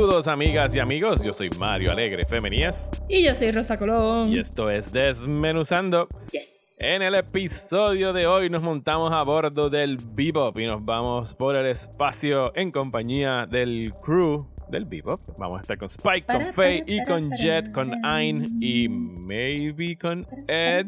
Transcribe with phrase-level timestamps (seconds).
[0.00, 4.30] Saludos amigas y amigos, yo soy Mario Alegre Femenías Y yo soy Rosa Colón.
[4.30, 6.08] y esto es Desmenuzando.
[6.32, 6.74] Yes.
[6.78, 11.54] En el episodio de hoy nos montamos a bordo del Bebop y nos vamos por
[11.54, 15.20] el espacio en compañía del crew del Bebop.
[15.36, 17.36] Vamos a estar con Spike, con Faye y para, con para.
[17.42, 20.86] Jet, con Ayn y maybe con Ed.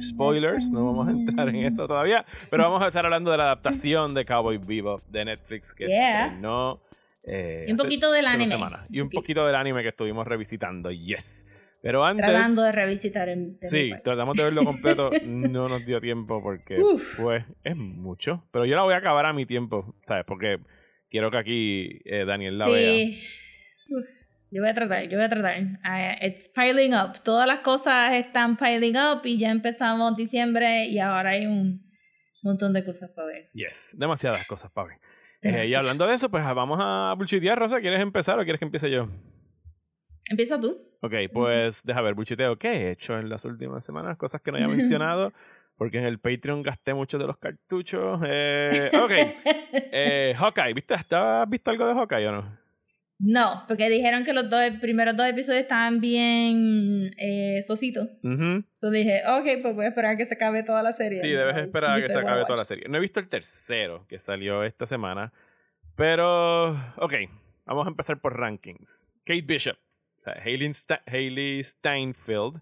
[0.00, 3.44] Spoilers, no vamos a entrar en eso todavía, pero vamos a estar hablando de la
[3.44, 6.26] adaptación de Cowboy Bebop de Netflix que Yeah.
[6.26, 6.80] estrenó
[7.24, 8.56] eh, Y un poquito del anime.
[8.90, 9.46] Y un poquito.
[9.46, 11.44] del anime que estuvimos revisitando, yes.
[11.80, 12.26] Pero antes...
[12.26, 13.56] Tratando de revisitar en.
[13.60, 17.20] Sí, tratamos de verlo completo, no nos dio tiempo porque Uf.
[17.20, 18.48] pues es mucho.
[18.50, 20.24] Pero yo la voy a acabar a mi tiempo, ¿sabes?
[20.26, 20.58] Porque
[21.08, 22.96] quiero que aquí eh, Daniel la vea.
[22.96, 23.22] Sí.
[23.90, 24.18] Uf.
[24.50, 25.78] Yo voy a tratar, yo voy a tratar.
[25.84, 27.22] Ah, it's piling up.
[27.22, 31.86] Todas las cosas están piling up y ya empezamos diciembre y ahora hay un
[32.42, 33.50] montón de cosas para ver.
[33.52, 34.94] Yes, demasiadas cosas, papi.
[35.42, 37.80] Eh, y hablando de eso, pues vamos a bullshitear, Rosa.
[37.80, 39.08] ¿Quieres empezar o quieres que empiece yo?
[40.30, 40.80] Empieza tú.
[41.00, 42.58] Ok, pues deja ver, bullshiteo.
[42.58, 44.16] ¿Qué he hecho en las últimas semanas?
[44.16, 45.32] Cosas que no haya mencionado.
[45.76, 48.20] Porque en el Patreon gasté muchos de los cartuchos.
[48.26, 49.12] Eh, ok.
[49.90, 50.94] Eh, Hawkeye, ¿viste?
[50.94, 52.58] ¿Has visto algo de Hawkeye o no?
[53.18, 58.08] No, porque dijeron que los dos primeros dos episodios estaban bien eh, sositos.
[58.22, 58.62] Ujú.
[58.76, 61.20] So dije, ok, pues voy a esperar a que se acabe toda la serie.
[61.20, 62.84] Sí, debes esperar a que se acabe toda la serie.
[62.88, 65.32] No he visto el tercero que salió esta semana.
[65.96, 67.14] Pero, ok,
[67.66, 69.20] vamos a empezar por rankings.
[69.24, 69.76] Kate Bishop,
[70.20, 70.70] o sea, Hailey,
[71.06, 72.60] Hailey Steinfeld.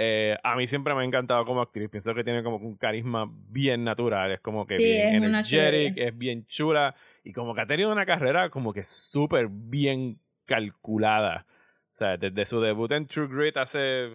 [0.00, 1.88] Eh, a mí siempre me ha encantado como actriz.
[1.88, 4.30] Pienso que tiene como un carisma bien natural.
[4.30, 6.94] Es como que Sí, bien energetic, es bien chula.
[7.24, 10.16] Y como que ha tenido una carrera como que súper bien
[10.46, 11.46] calculada.
[11.48, 14.14] O sea, desde su debut en True Grit hace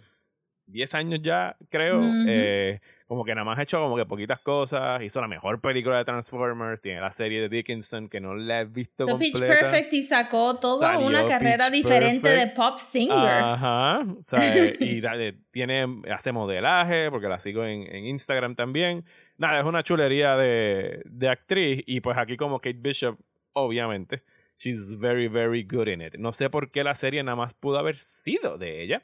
[0.66, 2.01] 10 años ya, creo.
[2.28, 5.01] Eh, como que nada más ha hecho como que poquitas cosas.
[5.01, 6.81] Hizo la mejor película de Transformers.
[6.81, 9.59] Tiene la serie de Dickinson que no la he visto So, Pitch completa.
[9.59, 12.50] Perfect y sacó toda una carrera Pitch diferente Perfect.
[12.50, 13.18] de pop singer.
[13.18, 14.00] Ajá.
[14.19, 14.40] O sea,
[14.79, 19.06] y dale, tiene, hace modelaje, porque la sigo en, en Instagram también.
[19.38, 21.84] Nada, es una chulería de, de actriz.
[21.85, 23.19] Y pues aquí como Kate Bishop,
[23.53, 24.24] obviamente,
[24.57, 26.16] she's very, very good in it.
[26.16, 29.03] No sé por qué la serie nada más pudo haber sido de ella.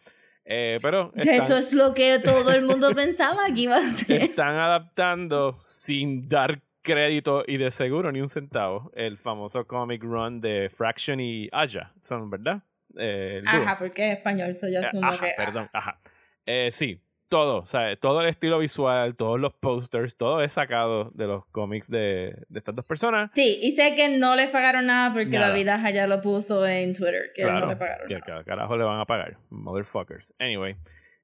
[0.51, 4.21] Eh, pero están, eso es lo que todo el mundo pensaba que iba a ser.
[4.23, 10.41] están adaptando sin dar crédito y de seguro ni un centavo el famoso comic run
[10.41, 11.93] de Fraction y Aya.
[12.01, 12.63] Son, ¿verdad?
[12.97, 13.43] Eh.
[13.45, 15.33] Ajá, porque es español, so yo Eh, asumo ajá, que.
[15.37, 15.99] perdón, ajá.
[16.45, 16.99] Eh, sí,
[17.29, 21.45] todo, o sea, todo el estilo visual, todos los posters, todo es sacado de los
[21.47, 23.31] cómics de, de estas dos personas.
[23.33, 25.49] Sí, y sé que no les pagaron nada porque Nada.
[25.49, 28.25] David Aja ya lo puso en Twitter, que no claro, le pagaron que nada.
[28.25, 30.33] ca- carajo le van a pagar, motherfuckers.
[30.39, 30.75] Anyway,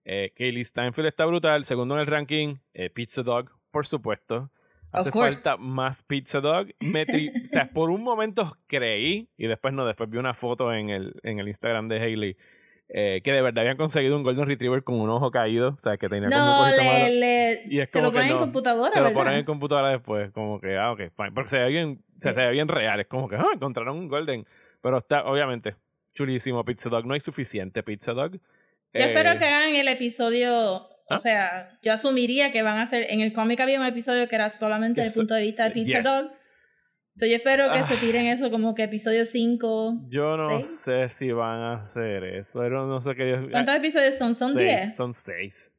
[0.06, 4.52] eh, Kaylee Steinfeld está brutal, segundo en el ranking, eh, Pizza Dog, por supuesto.
[4.94, 6.68] Hace falta más Pizza Dog.
[7.44, 11.16] O sea, por un momento creí, y después no, después vi una foto en el,
[11.24, 12.38] en el Instagram de Hailey,
[12.90, 15.98] eh, que de verdad habían conseguido un Golden Retriever con un ojo caído, o sea,
[15.98, 16.78] que tenía como un malo.
[16.78, 19.34] le, le- Y es se lo como que ponen en no, computadora, Se lo ponen
[19.36, 21.32] en computadora después, como que, ah, ok, fine.
[21.34, 22.32] Porque se ve bien, Sí.
[22.32, 23.00] se ve bien real.
[23.00, 24.46] Es como que, ah, encontraron un Golden.
[24.82, 25.76] Pero está, obviamente,
[26.14, 27.06] chulísimo Pizza Dog.
[27.08, 28.34] No hay suficiente Pizza Dog.
[28.34, 28.40] Yo
[28.94, 30.88] Eh, espero que hagan el episodio.
[31.10, 31.16] ¿Ah?
[31.18, 33.08] O sea, yo asumiría que van a hacer.
[33.10, 35.72] En el cómic había un episodio que era solamente desde el punto de vista de
[35.72, 36.04] Pizza yes.
[36.04, 36.32] Dog.
[37.18, 37.88] So yo espero que Ah.
[37.88, 40.02] se tiren eso como que episodio 5.
[40.08, 40.80] Yo no ¿Seis?
[40.82, 42.62] sé si van a hacer eso.
[42.62, 43.48] Don't- no sé qué.
[43.52, 44.36] ¿Cuántos episodios son?
[44.36, 44.98] ¿Son Seis, 10?
[44.98, 45.72] Son seis.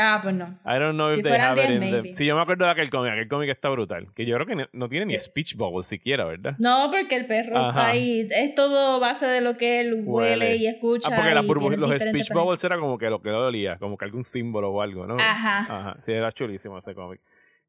[0.00, 0.46] Ah, pues no.
[0.64, 1.90] I don't know if Si they have it 10, in them.
[2.04, 2.14] maybe.
[2.14, 3.12] Sí, yo me acuerdo de aquel cómic.
[3.12, 4.06] Aquel cómic está brutal.
[4.14, 5.20] Que yo creo que no- no tiene ni Sí.
[5.20, 6.54] speech bubble siquiera, ¿verdad?
[6.58, 7.68] No, porque el perro Ajá.
[7.68, 8.26] está ahí.
[8.30, 10.56] Es todo base de lo que él huele, Huele.
[10.56, 11.08] y escucha.
[11.12, 13.76] Ah, porque las y burbu- los speech bubbles era como que lo que lo olía,
[13.76, 15.16] como que algún símbolo o algo, ¿no?
[15.18, 15.58] Ajá.
[15.68, 17.20] Ajá, sí, era chulísimo ese cómic.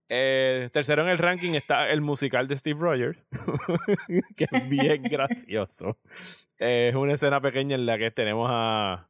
[0.10, 3.20] Eh, tercero en el ranking está el musical de Steve Rogers,
[4.36, 5.98] que es bien gracioso.
[6.58, 9.08] Eh, es una escena pequeña en la que tenemos a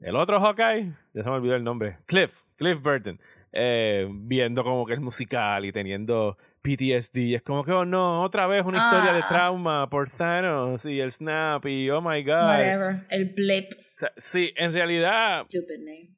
[0.00, 3.18] el otro Hawkeye, ya se me olvidó el nombre, Cliff, Cliff Burton,
[3.52, 7.34] eh, viendo como que el musical y teniendo PTSD.
[7.36, 9.28] Es como que, oh no, otra vez una historia de Ah.
[9.28, 12.48] trauma por Thanos y el Snap y oh my god.
[12.48, 12.96] Whatever.
[13.10, 13.72] El blip.
[13.72, 16.10] O sea, sí, en realidad Stupid name.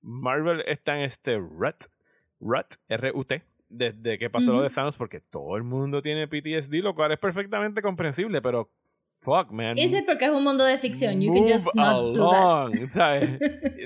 [0.00, 1.84] Marvel está en este rut,
[2.42, 4.68] rut, R-U-T, desde que pasó lo de.
[4.68, 8.70] Thanos, porque todo el mundo tiene PTSD, lo cual es perfectamente comprensible, pero
[9.20, 9.78] fuck, man.
[9.78, 11.20] Ese es porque es un mundo de ficción.
[11.20, 12.72] You can just not do that.
[12.88, 13.38] ¿sabes?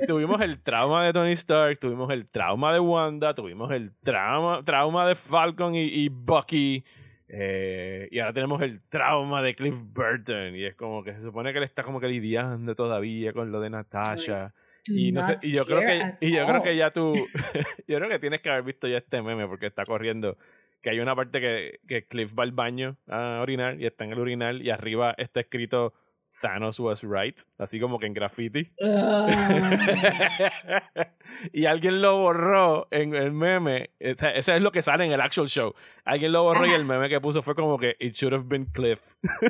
[0.06, 5.06] tuvimos el trauma de Tony Stark, tuvimos el trauma de Wanda, tuvimos el trauma, trauma
[5.06, 6.82] de Falcon y, y Bucky.
[7.29, 10.56] eh, y ahora tenemos el trauma de Cliff Burton.
[10.56, 13.61] Y es como que se supone que él está como que lidiando todavía con lo
[13.61, 14.55] de Natasha.
[14.88, 17.14] Y no sé, y yo creo que, y yo creo que ya tú,
[17.88, 20.36] yo creo que tienes que haber visto ya este meme porque está corriendo.
[20.82, 24.12] Que hay una parte que, que Cliff va al baño a orinar y está en
[24.12, 25.94] el urinal y arriba está escrito
[26.40, 28.62] Thanos was right, así como que en graffiti.
[31.52, 33.90] y alguien lo borró en el meme.
[34.00, 35.75] O sea, eso es lo que sale en el actual show.
[36.05, 38.67] Alguien lo borró y el meme que puso fue como que It should have been
[38.67, 39.00] Cliff.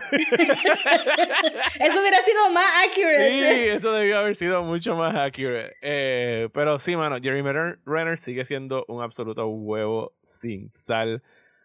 [1.80, 3.28] Eso hubiera sido más accurate.
[3.28, 5.74] Sí, eso debió haber sido mucho más accurate.
[5.82, 11.22] Eh, pero sí, mano, Jeremy Renner sigue siendo un absoluto huevo sin sal.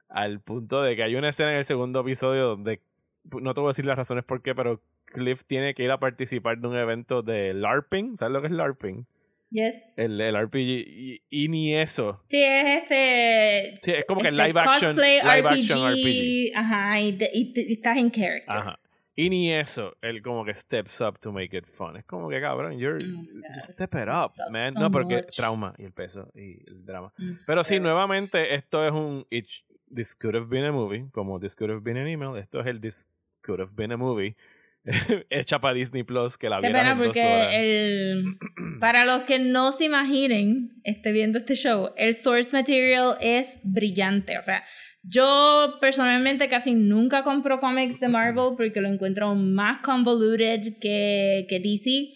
[0.09, 2.81] Al punto de que hay una escena en el segundo episodio donde,
[3.23, 4.81] no te voy a decir las razones por qué, pero
[5.11, 8.17] Cliff tiene que ir a participar de un evento de LARPing.
[8.17, 9.05] ¿Sabes lo que es LARPing?
[9.51, 9.75] Yes.
[9.97, 10.57] El, el RPG.
[10.59, 12.21] Y, y ni eso.
[12.25, 13.79] Sí, es este.
[13.81, 14.95] Sí, es como que este live action.
[14.95, 16.51] Cosplay Live RPG, action RPG.
[16.57, 18.55] Ajá, y, te- y y estás en character.
[18.57, 18.79] Ajá.
[19.13, 21.97] Y ni eso, él como que steps up to make it fun.
[21.97, 24.71] Es como que cabrón, you're Oh step it up, man.
[24.73, 25.35] so no, porque much.
[25.35, 27.11] trauma y el peso y el drama.
[27.17, 29.47] Mm, Pero sí, nuevamente, esto es un it,
[29.93, 32.37] This could have been a movie, como This could have been an email.
[32.37, 33.05] Esto es el This
[33.41, 34.37] could have been a movie.
[35.29, 37.47] hecha para Disney Plus, que la Qué vieras pena en dos porque horas.
[37.53, 38.37] el,
[38.79, 44.37] para los que no se imaginen este, viendo este show, el source material es brillante.
[44.39, 44.63] O sea,
[45.03, 51.59] yo personalmente casi nunca compro cómics de Marvel porque lo encuentro más convoluted que, que
[51.59, 52.09] DC.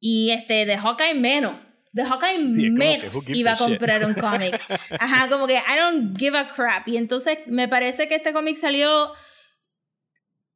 [0.00, 1.54] Y este, de Hawkeye menos.
[1.92, 3.66] De Hawkeye Sí, que, menos gives iba a shit?
[3.66, 4.60] comprar un cómic.
[4.98, 6.86] Ajá, como que I don't give a crap.
[6.88, 9.12] Y entonces me parece que este cómic salió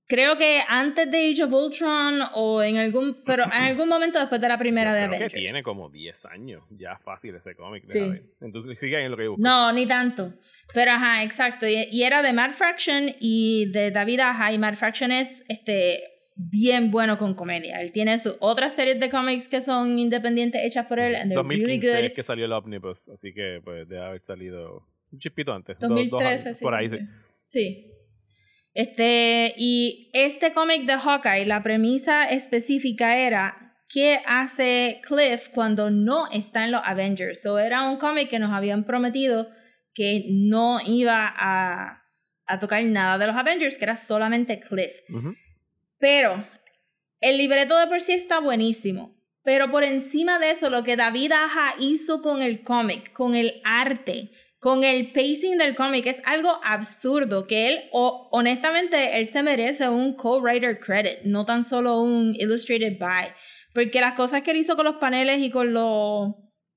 [0.07, 4.41] creo que antes de Age of Ultron o en algún pero en algún momento después
[4.41, 5.43] de la primera Yo de creo que Avengers.
[5.45, 7.85] tiene como 10 años ya fácil ese cómic.
[7.87, 8.01] Sí.
[8.41, 9.43] Entonces sigue ahí en lo que yo busco.
[9.43, 10.35] No, ni tanto.
[10.73, 11.67] Pero ajá, exacto.
[11.69, 14.53] Y, y era de Mad Fraction y de David Aja.
[14.53, 16.03] Y Mad Fraction es este
[16.37, 17.81] bien bueno con comedia.
[17.81, 21.13] Él tiene sus otras series de cómics que son independientes hechas por él.
[21.15, 22.05] Really 2015 good.
[22.07, 25.79] es que salió el Omnibus, así que pues debe haber salido un chispito antes.
[25.79, 26.65] dos- dos 2013, años, sí.
[26.65, 26.99] por ahí sí.
[27.45, 27.91] Sí.
[28.75, 36.29] Este, y este cómic de Hawkeye, la premisa específica era qué hace Cliff cuando no
[36.33, 37.41] está en los Avengers.
[37.43, 39.49] So era un cómic que nos habían prometido
[39.95, 42.03] que no iba a,
[42.47, 44.93] a tocar nada de los Avengers, que era solamente Cliff.
[45.99, 46.45] Pero
[47.21, 49.15] el libreto de por sí está buenísimo.
[49.45, 53.61] Pero por encima de eso, lo que David Aja hizo con el cómic, con el
[53.63, 54.31] arte,
[54.65, 57.47] con el pacing del cómic, es algo absurdo.
[57.47, 62.99] Que él, o- honestamente, él se merece un co-writer credit, no tan solo un illustrated
[62.99, 63.29] by.
[63.75, 66.33] Porque las cosas que él hizo con los paneles y con los,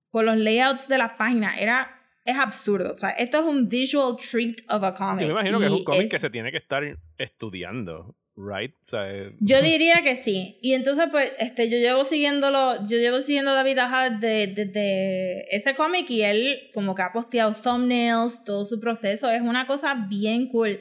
[0.10, 1.90] con los layouts de las páginas era,
[2.26, 2.94] es absurdo.
[2.94, 5.22] O sea, esto es un visual treat of a comic.
[5.22, 6.84] Yo me imagino que es un cómic es- que se tiene que estar
[7.18, 8.74] estudiando, right?
[8.86, 10.58] O sea, eh, Yo diría que sí.
[10.62, 14.66] Y entonces, pues, este, yo llevo siguiéndolo, yo llevo siguiendo a David Aja desde de,
[14.66, 19.68] de ese cómic y él como que ha posteado thumbnails, todo su proceso, es una
[19.68, 20.80] cosa bien cool.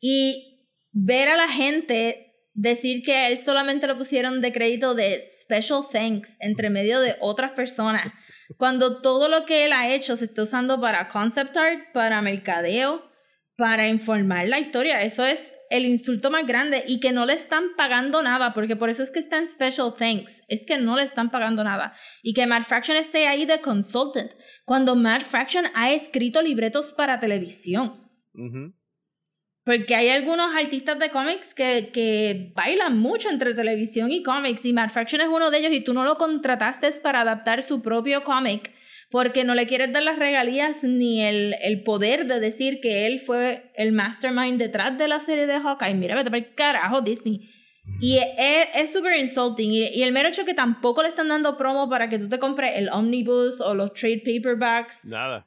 [0.00, 5.24] Y ver a la gente decir que a él solamente lo pusieron de crédito de
[5.26, 8.12] special thanks entre medio de otras personas,
[8.56, 13.02] cuando todo lo que él ha hecho se está usando para concept art, para mercadeo,
[13.56, 15.02] para informar la historia.
[15.02, 18.90] Eso es el insulto más grande y que no le están pagando nada, porque por
[18.90, 21.96] eso es que está en special thanks, es que no le están pagando nada.
[22.22, 24.32] Y que Mad Fraction esté ahí de consultant,
[24.64, 28.08] cuando Mad Fraction ha escrito libretos para televisión.
[29.64, 34.72] Porque hay algunos artistas de cómics que, que bailan mucho entre televisión y cómics, y
[34.72, 38.22] Mad Fraction es uno de ellos, y tú no lo contrataste para adaptar su propio
[38.22, 38.72] cómic,
[39.14, 43.20] porque no le quieres dar las regalías ni el, el poder de decir que él
[43.20, 45.94] fue el mastermind detrás de la serie de Hawkeye.
[45.94, 47.48] Mira, vete para el carajo, Disney.
[48.00, 49.70] Y es es súper insulting.
[49.70, 52.40] Y, y el mero hecho que tampoco le están dando promo para que tú te
[52.40, 55.04] compres el omnibus o los trade paperbacks.
[55.04, 55.46] Nada.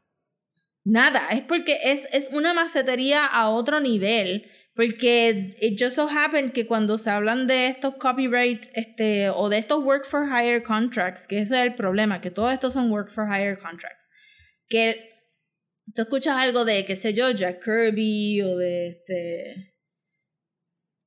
[0.86, 4.50] Nada, es porque es, es una macetería a otro nivel.
[4.78, 9.58] Porque it just so happened que cuando se hablan de estos copyright este, o de
[9.58, 13.10] estos work for hire contracts, que ese es el problema, que todos estos son work
[13.10, 14.08] for hire contracts,
[14.70, 15.10] que
[15.96, 19.74] tú escuchas algo de, qué sé yo, Jack Kirby o de este,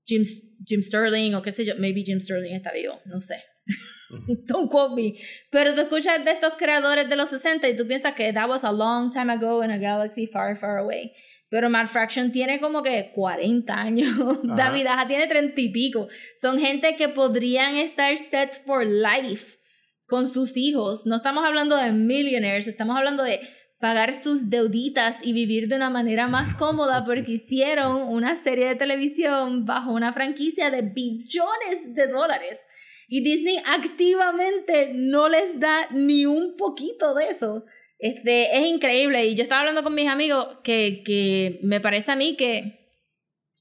[0.04, 0.24] Jim,
[0.66, 3.36] Jim Sterling o qué sé yo, maybe Jim Sterling está vivo, no sé.
[4.48, 5.14] Don't quote me.
[5.52, 8.64] Pero tú escuchas de estos creadores de los 60 y tú piensas que that was
[8.64, 11.12] a long time ago in a galaxy far, far away.
[11.50, 14.08] Pero Matt Fraction tiene como que 40 años.
[14.20, 14.54] Ajá.
[14.56, 16.08] David Aja tiene 30 y pico.
[16.40, 19.58] Son gente que podrían estar set for life
[20.06, 21.06] con sus hijos.
[21.06, 23.40] No estamos hablando de millionaires, estamos hablando de
[23.80, 28.76] pagar sus deuditas y vivir de una manera más cómoda porque hicieron una serie de
[28.76, 32.60] televisión bajo una franquicia de billones de dólares.
[33.08, 37.64] Y Disney activamente no les da ni un poquito de eso.
[38.00, 39.26] Este, es increíble.
[39.26, 42.88] Y yo estaba hablando con mis amigos que, que me parece a mí que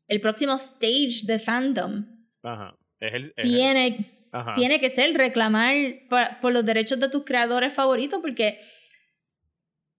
[0.08, 2.06] el próximo stage de fandom
[2.42, 2.76] Ajá.
[3.00, 4.54] Es el, es el- tiene, ajá.
[4.56, 5.76] tiene que ser reclamar
[6.42, 8.60] por los derechos de tus creadores favoritos porque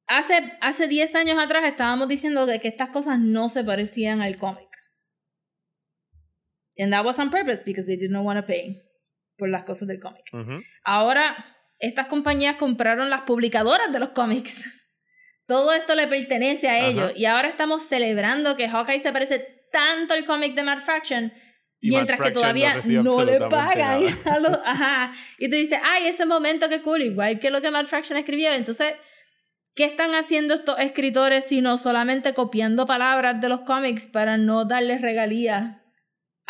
[0.06, 4.36] hace, hace 10 años atrás estábamos diciendo que, que estas cosas no se parecían al
[4.38, 4.68] cómic.
[6.78, 8.82] And that was on purpose because they did not want to pay
[9.36, 10.24] por las cosas del cómic.
[10.84, 11.36] Ahora,
[11.80, 14.64] estas compañías compraron las publicadoras de los cómics.
[15.46, 16.86] Todo esto le pertenece a Ajá.
[16.86, 17.12] ellos.
[17.16, 21.32] Y ahora estamos celebrando que Hawkeye se parece tanto al cómic de Matt Fraction.
[21.80, 24.02] Y mientras Matt que todavía no, le pagan.
[24.26, 25.12] a los- ajá.
[25.38, 28.52] Y tú dices, ay, ese momento que cool, igual que lo que Matt Fraction escribió.
[28.52, 28.94] Entonces,
[29.74, 35.00] ¿qué están haciendo estos escritores sino solamente copiando palabras de los cómics para no darles
[35.00, 35.79] regalías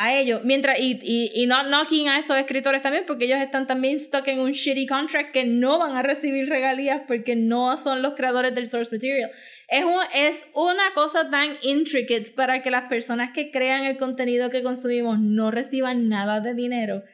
[0.01, 0.41] a ellos?
[0.45, 4.27] Mientras, y, y, y no knocking a esos escritores también, porque ellos están también stuck
[4.29, 8.55] en un shitty contract que no van a recibir regalías porque no son los creadores
[8.55, 9.31] del source material.
[9.69, 14.49] Es, un, es una cosa tan intricate para que las personas que crean el contenido
[14.49, 17.05] que consumimos no reciban nada de dinero,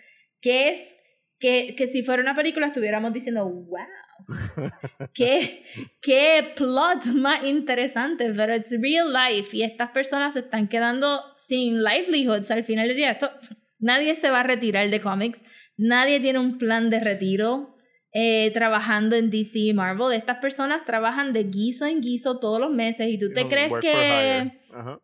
[0.40, 0.94] que es
[1.40, 3.78] que, que si fuera una película estuviéramos diciendo, wow,
[5.14, 5.64] qué,
[6.00, 11.82] qué plot más interesante, pero it's real life y estas personas se están quedando sin
[11.82, 13.12] livelihoods al final del día.
[13.12, 13.30] Esto,
[13.80, 15.42] nadie se va a retirar de cómics,
[15.76, 17.76] nadie tiene un plan de retiro
[18.12, 20.12] eh, trabajando en DC y Marvel.
[20.12, 24.52] Estas personas trabajan de guiso en guiso todos los meses y tú te crees que...
[24.72, 25.00] Ajá.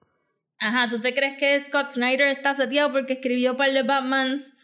[0.59, 4.55] Ajá, ¿tú te crees que Scott Snyder está seteado porque escribió un par de Batmans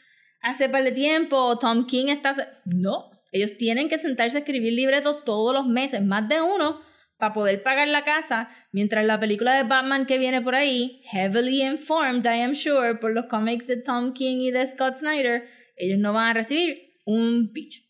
[0.41, 1.37] hace par de tiempo?
[1.37, 2.35] O Tom King está...
[2.65, 6.81] No, ellos tienen que sentarse a escribir libretos todos los meses, más de uno,
[7.19, 11.63] para poder pagar la casa, mientras la película de Batman que viene por ahí, heavily
[11.63, 15.99] informed, I am sure, por los cómics de Tom King y de Scott Snyder, ellos
[15.99, 17.85] no van a recibir un pitch.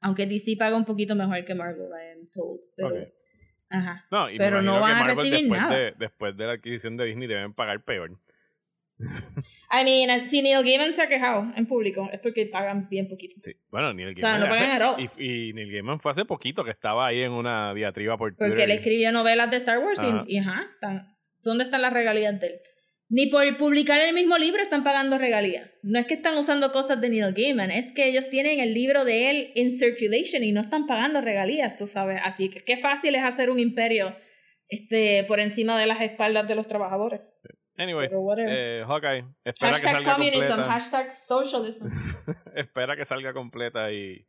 [0.00, 2.60] Aunque DC paga un poquito mejor que Marvel, I am told.
[2.76, 3.06] Pero.
[3.68, 4.06] Ajá.
[4.10, 5.76] No, y Pero no van a recibir después nada.
[5.76, 8.18] De, después de la adquisición de Disney deben pagar peor.
[9.72, 13.36] I mean, si Neil Gaiman se ha quejado en público, es porque pagan bien poquito.
[13.38, 13.52] Sí.
[13.70, 14.48] Bueno, Neil sea, Gaiman.
[14.48, 17.72] no pagan hace- y, y Neil Gaiman fue hace poquito que estaba ahí en una
[17.74, 18.70] diatriba por Porque Twitter.
[18.70, 20.24] él escribió novelas de Star Wars y- Ajá.
[20.26, 22.60] y, ajá, están- ¿dónde están las regalías de él?
[23.12, 25.68] Ni por publicar el mismo libro están pagando regalías.
[25.82, 29.04] No es que están usando cosas de Neil Gaiman, es que ellos tienen el libro
[29.04, 32.20] de él in circulation y no están pagando regalías, tú sabes.
[32.22, 34.14] Así que qué fácil es hacer un imperio
[34.68, 37.20] este, por encima de las espaldas de los trabajadores.
[37.80, 38.08] Anyway,
[38.46, 40.70] eh, Hawkeye, espera que hashtag salga communism, completa.
[40.72, 41.86] hashtag socialism.
[42.54, 44.26] espera que salga completa y,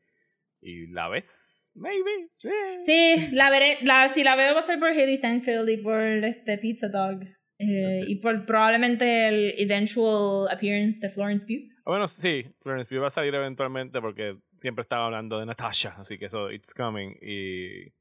[0.61, 2.29] y la ves, maybe.
[2.43, 2.77] Eh.
[2.85, 6.01] Sí, la veré, la, si la veo va a ser por Haley Steinfeld y por
[6.01, 7.23] este Pizza Dog.
[7.63, 11.69] Eh, y por probablemente el eventual appearance de Florence Pugh.
[11.85, 15.93] Ah, Bueno, sí, Florence Pugh va a salir eventualmente porque siempre estaba hablando de Natasha,
[15.99, 17.11] así que eso, it's coming.
[17.21, 17.91] Y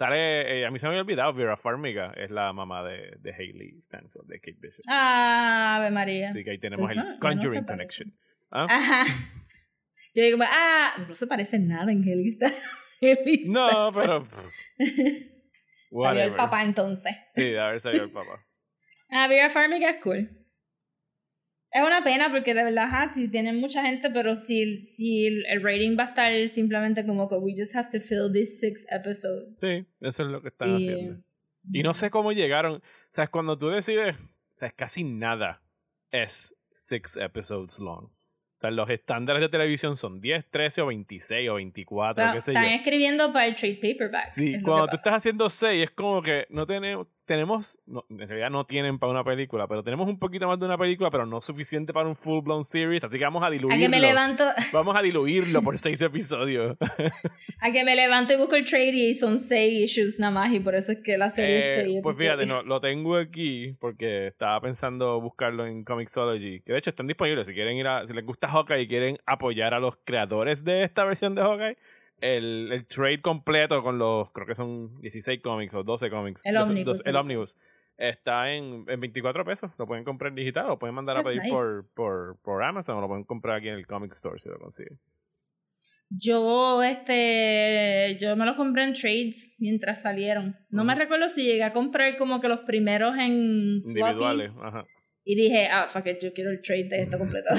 [0.00, 3.34] sale, eh, a mí se me había olvidado, Vera Farmiga es la mamá de, de
[3.34, 4.80] Hailey Stanfield, de Kate Bishop.
[4.88, 6.30] Ah, Ave María.
[6.30, 7.64] Así que ahí tenemos Pues el no, Conjuring.
[7.64, 8.18] Connection.
[8.50, 8.66] ¿Ah?
[8.70, 9.04] Ajá.
[10.14, 12.34] Yo digo, ah, no se parece nada en Haley
[13.46, 14.26] No, pero.
[16.02, 17.14] Salió el papá entonces.
[17.34, 18.46] Sí, de haber salido el papá.
[19.10, 20.39] Ah, Vera Farmiga es cool.
[21.72, 25.62] Es una pena porque de verdad, ajá, sí tienen mucha gente, pero si, si el,
[25.62, 29.54] rating va a estar simplemente como que we just have to fill these six episodes.
[29.56, 31.22] Sí, eso es lo que están Y- haciendo.
[31.72, 32.76] Y no sé cómo llegaron.
[32.76, 34.16] O sea, cuando tú decides.
[34.16, 35.62] O sea, casi nada
[36.10, 38.06] es six episodes long.
[38.06, 42.40] O sea, los estándares de televisión son 10, 13 o 26 o 24, Pero qué
[42.42, 42.58] sé yo.
[42.58, 44.28] están escribiendo para el trade paperback.
[44.28, 44.96] Sí, cuando tú pasa.
[44.96, 49.12] estás haciendo 6 es como que no tenemos, tenemos, no, en realidad no tienen para
[49.12, 52.16] una película, pero tenemos un poquito más de una película, pero no suficiente para un
[52.16, 53.80] full blown series, así que vamos a A diluirlo.
[53.80, 56.76] que me levanto, Vamos a diluirlo por 6 episodios.
[57.60, 60.58] a que me levanto y busco el trade y son seis issues nada más y
[60.58, 63.76] por eso es que la serie es Eh, seis pues fíjate, no, lo tengo aquí
[63.78, 68.04] porque estaba pensando buscarlo en Comixology, que de hecho están disponibles si quieren ir a,
[68.06, 71.76] si les gusta Hawkeye y quieren apoyar a los creadores de esta versión de Hawkeye,
[72.20, 76.46] el, el trade completo con los, creo que son 16 cómics o 12 cómics.
[76.46, 77.56] El Omnibus, el Omnibus.
[77.96, 79.70] Está en, en 24 pesos.
[79.78, 81.52] Lo pueden comprar en digital o lo pueden mandar a pedir nice.
[81.54, 84.58] por, por, por Amazon o lo pueden comprar aquí en el Comic Store si lo
[84.58, 84.98] consiguen.
[86.08, 90.56] Yo, este, yo me los compré en trades mientras salieron.
[90.70, 94.52] No me recuerdo si llegué a comprar como que los primeros en Individuales.
[94.52, 94.74] floppies.
[94.74, 94.86] Ajá.
[95.24, 97.50] Y dije, ah, fuck it, yo quiero el trade de esto completo.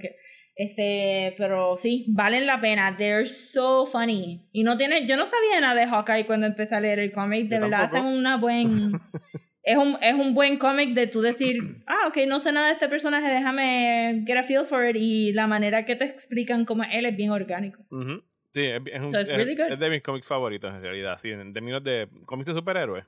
[0.00, 0.16] Care.
[0.62, 2.96] Este, pero sí, valen la pena.
[2.96, 4.48] They're so funny.
[4.52, 7.48] Y no tiene, yo no sabía nada de Hawkeye cuando empecé a leer el cómic.
[7.48, 7.98] De Yo verdad tampoco.
[7.98, 8.92] hacen una buen.
[9.64, 12.74] es un, es un buen cómic de tú decir, ah, ok, no sé nada de
[12.74, 14.96] este personaje, déjame get a feel for it.
[14.96, 17.82] Y la manera que te explican cómo él es bien orgánico.
[17.90, 18.22] Ujú.
[18.54, 19.72] Sí, es, es un- So it's really good.
[19.72, 21.18] es de mis cómics favoritos en realidad.
[21.20, 23.04] Sí, en términos de cómics de superhéroes.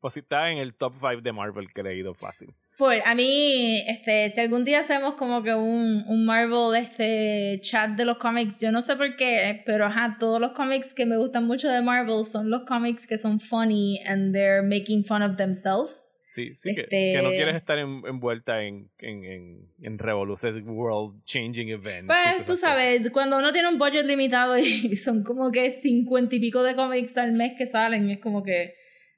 [0.00, 2.54] Pues sí está en el top 5 de Marvel que he leído fácil.
[2.72, 2.96] Full.
[3.04, 8.06] A mí, este, si algún día hacemos como que un, un Marvel este chat de
[8.06, 11.44] los cómics, yo no sé por qué, pero ajá, todos los cómics que me gustan
[11.46, 16.09] mucho de Marvel son los cómics que son funny and they're making fun of themselves.
[16.30, 20.54] Sí, sí, que, Este- que no quieres estar en- envuelta en, en, en, en revoluces,
[20.64, 22.04] world changing events.
[22.04, 22.60] y Pues tú esas cosas.
[22.60, 24.62] sabes, cuando uno tiene un budget limitado y
[24.96, 28.74] son como que cincuenta y pico de cómics al mes que salen, es como que,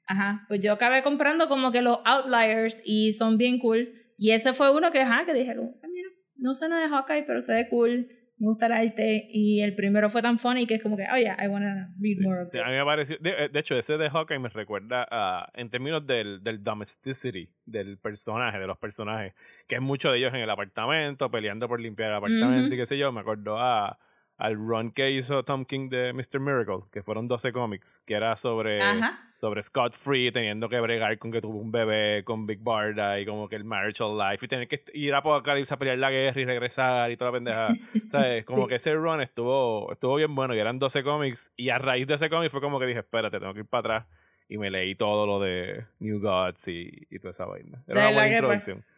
[0.07, 3.93] ajá, pues yo acabé comprando como que los outliers y son bien cool.
[4.17, 6.89] Y ese fue uno que, ajá, que dije, como, "Ah, mira, no sé nada de
[6.89, 8.07] Hawkeye, pero se ve cool,
[8.43, 9.27] me gusta el arte.
[9.31, 12.17] Y el primero fue tan funny que es como que, oh yeah, I wanna read
[12.21, 12.61] more of Sí, this.
[12.67, 13.17] a mí me pareció.
[13.19, 15.49] De, de hecho, ese de Hawkeye me recuerda a.
[15.55, 19.33] En términos del, del domesticity del personaje, de los personajes,
[19.67, 22.73] que es mucho de ellos en el apartamento, peleando por limpiar el apartamento Ujú.
[22.73, 23.11] y qué sé yo.
[23.11, 23.97] Me acordó a,
[24.43, 26.41] al run que hizo Tom King de Mr.
[26.41, 29.21] Miracle, que fueron 12 cómics, que era sobre, Ajá.
[29.33, 33.25] sobre Scott Free teniendo que bregar con que tuvo un bebé con Big Barda y
[33.25, 36.41] como que el marital life y tener que ir a Apocalipsis a pelear la guerra
[36.41, 37.67] y regresar y toda la pendeja.
[38.09, 38.43] ¿Sabes?
[38.43, 38.69] Como Sí.
[38.69, 42.15] que ese run estuvo, estuvo bien bueno y eran 12 cómics y a raíz de
[42.15, 44.07] ese cómic fue como que dije, espérate, tengo que ir para atrás
[44.49, 47.81] y me leí todo lo de New Gods y, y toda esa vaina.
[47.87, 48.83] Era una buena introducción.
[48.85, 48.93] Ah,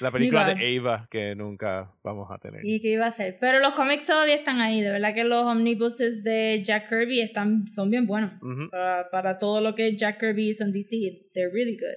[0.00, 2.64] La película de Ava que nunca vamos a tener.
[2.64, 3.36] ¿Y qué iba a hacer?
[3.40, 4.80] Pero los cómics todavía están ahí.
[4.80, 8.32] De verdad que los omnibuses de Jack Kirby están, son bien buenos.
[8.70, 11.96] Para, para todo lo que Jack Kirby hizo en DC, they're really good.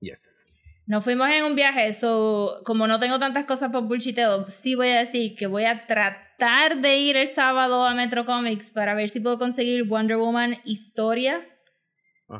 [0.00, 0.46] Yes.
[0.90, 4.88] Nos fuimos en un viaje, so como no tengo tantas cosas por bullshiteo, sí voy
[4.88, 9.08] a decir que voy a tratar de ir el sábado a Metro Comics para ver
[9.08, 11.46] si puedo conseguir Wonder Woman Historia,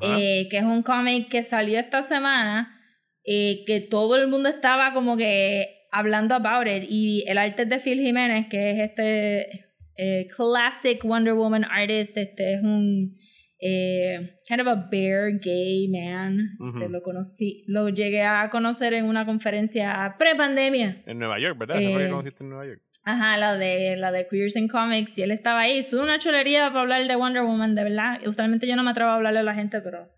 [0.01, 2.80] eh, que es un cómic que salió esta semana,
[3.25, 7.79] eh, que todo el mundo estaba como que hablando about it, y el arte de
[7.79, 13.17] Phil Jiménez, que es este eh, classic Wonder Woman artist, este es un
[13.61, 16.57] eh, kind of a bear gay man.
[16.73, 21.03] Este, lo conocí, lo llegué a conocer en una conferencia pre-pandemia.
[21.07, 21.81] en Nueva York, ¿verdad?
[21.81, 22.81] ¿Esa fue la eh, que conociste en Nueva York?
[23.05, 25.79] Ajá, la de, la de Queers in Comics, y él estaba ahí.
[25.79, 28.21] Es una chulería para hablar de Wonder Woman, de verdad.
[28.27, 30.09] Usualmente yo no me atrevo a hablarle a la gente, pero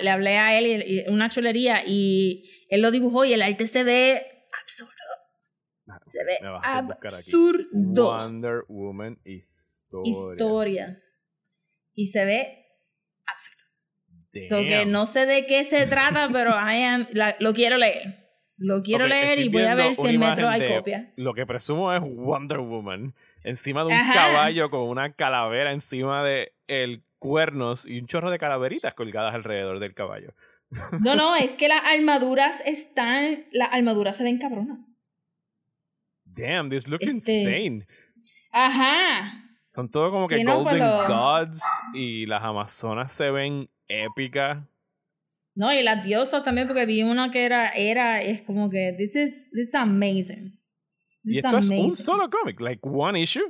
[0.00, 3.66] le hablé a él y, y una chulería y él lo dibujó y el arte
[3.66, 4.22] se ve
[4.62, 4.92] absurdo.
[6.10, 7.66] Se ve absurdo.
[7.72, 10.10] Wonder Woman Historia.
[10.10, 11.02] Historia.
[11.94, 12.66] Y se ve
[13.26, 13.64] absurdo.
[14.48, 18.26] So que no sé de qué se trata, pero I am, la- lo quiero leer.
[18.60, 21.12] Lo quiero leer y voy a ver si en Metro hay copia.
[21.16, 23.12] Lo que presumo es Wonder Woman
[23.44, 24.14] encima de un Ajá.
[24.14, 29.78] caballo con una calavera encima de el cuernos y un chorro de calaveritas colgadas alrededor
[29.80, 30.34] del caballo.
[31.00, 33.46] No, no, es que las armaduras están.
[33.52, 34.78] Las armaduras se ven cabronas.
[36.24, 37.86] Damn, this looks Este- insane.
[38.52, 39.44] Ajá.
[39.66, 41.62] Son todo como que Sí, no, Golden pero- Gods
[41.94, 44.58] y las Amazonas se ven épicas.
[45.54, 49.16] No, y las diosas también, porque vi una que era, era, es como que, this
[49.16, 50.52] is, this is amazing.
[51.24, 51.96] This Y esto es un amazing.
[51.96, 53.42] solo cómic, like one issue.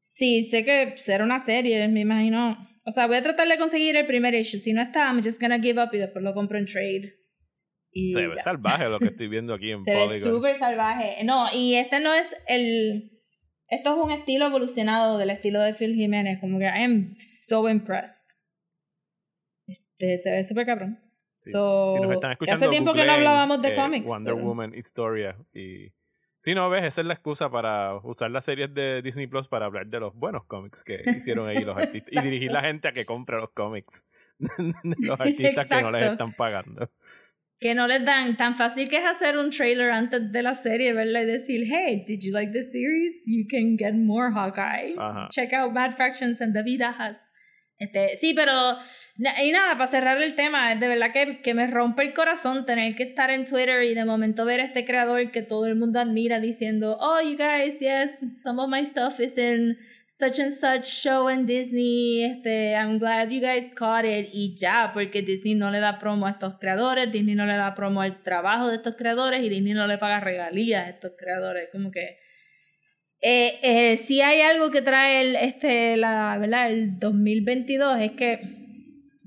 [0.00, 2.56] Sí, sé que será una serie, me imagino.
[2.84, 4.58] O sea, voy a tratar de conseguir el primer issue.
[4.58, 7.14] Si no está, I'm just gonna give up y después lo compro en trade.
[7.92, 8.42] Y se ve ya.
[8.42, 10.32] salvaje lo que estoy viendo aquí en Se ve Polygon.
[10.34, 11.22] súper salvaje.
[11.24, 13.18] No, y este no es el...
[13.68, 16.40] Esto es un estilo evolucionado del estilo de Phil Jiménez.
[16.40, 18.26] Como que I am so impressed.
[19.66, 20.98] Este, se ve súper cabrón.
[21.38, 21.50] Sí.
[21.50, 24.06] So, si nos están escuchando, hace tiempo que no hablábamos de eh, cómics.
[24.06, 25.36] Wonder pero- Woman Historia.
[25.54, 25.92] Y
[26.40, 29.66] si no ves, esa es la excusa para usar las series de Disney Plus para
[29.66, 32.92] hablar de los buenos cómics que hicieron ahí los artistas y dirigir la gente a
[32.92, 34.06] que compre los cómics
[34.38, 36.90] de los artistas que no les están pagando.
[37.60, 40.94] que no les dan tan fácil que es hacer un trailer antes de la serie,
[40.94, 41.20] ¿verdad?
[41.22, 43.22] Y decir, hey, did you like this series?
[43.26, 44.94] You can get more Hawkeye.
[44.96, 45.28] Ajá.
[45.30, 47.18] Check out Mad Fractions and David Ajas.
[47.78, 48.78] Este, sí, pero
[49.42, 52.94] y nada, para cerrar el tema, de verdad que, que me rompe el corazón tener
[52.94, 56.00] que estar en Twitter y de momento ver a este creador que todo el mundo
[56.00, 60.86] admira diciendo, oh, you guys, yes, some of my stuff is in such and such
[60.86, 65.70] show en Disney, este, I'm glad you guys caught it, y ya, porque Disney no
[65.70, 68.96] le da promo a estos creadores, Disney no le da promo al trabajo de estos
[68.96, 72.18] creadores y Disney no le paga regalías a estos creadores, como que
[73.22, 76.70] Eh, eh, si hay algo que trae el, este, la, ¿verdad?
[76.70, 78.59] el 2022 es que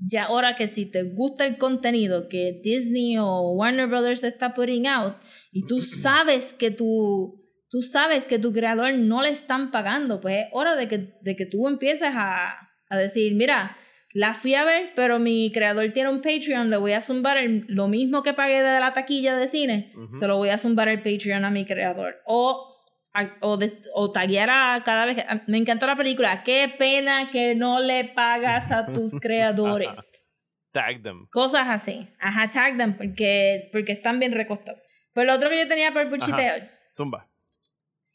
[0.06, 4.86] ya ahora que si te gusta el contenido que Disney o Warner Brothers está putting
[4.86, 5.16] out
[5.52, 10.36] y tú sabes que tu, tú sabes que tu creador no le están pagando, pues
[10.38, 12.54] es hora de que, de que tú empieces a,
[12.88, 13.76] a decir, mira,
[14.12, 17.64] la fui a ver, pero mi creador tiene un Patreon, le voy a zumbar el-
[17.66, 21.02] lo mismo que pagué de la taquilla de cine, se lo voy a zumbar el
[21.02, 22.16] Patreon a mi creador.
[22.26, 22.73] O,
[23.40, 26.42] o, des- o taguear a cada vez Me encantó la película.
[26.42, 29.90] Qué pena que no le pagas a tus creadores.
[30.72, 31.26] Tag them.
[31.30, 32.08] Cosas así.
[32.18, 34.80] Ajá, tag them porque, porque están bien recostados.
[35.12, 36.54] Pues lo otro que yo tenía por el buchiteo.
[36.96, 37.28] Zumba.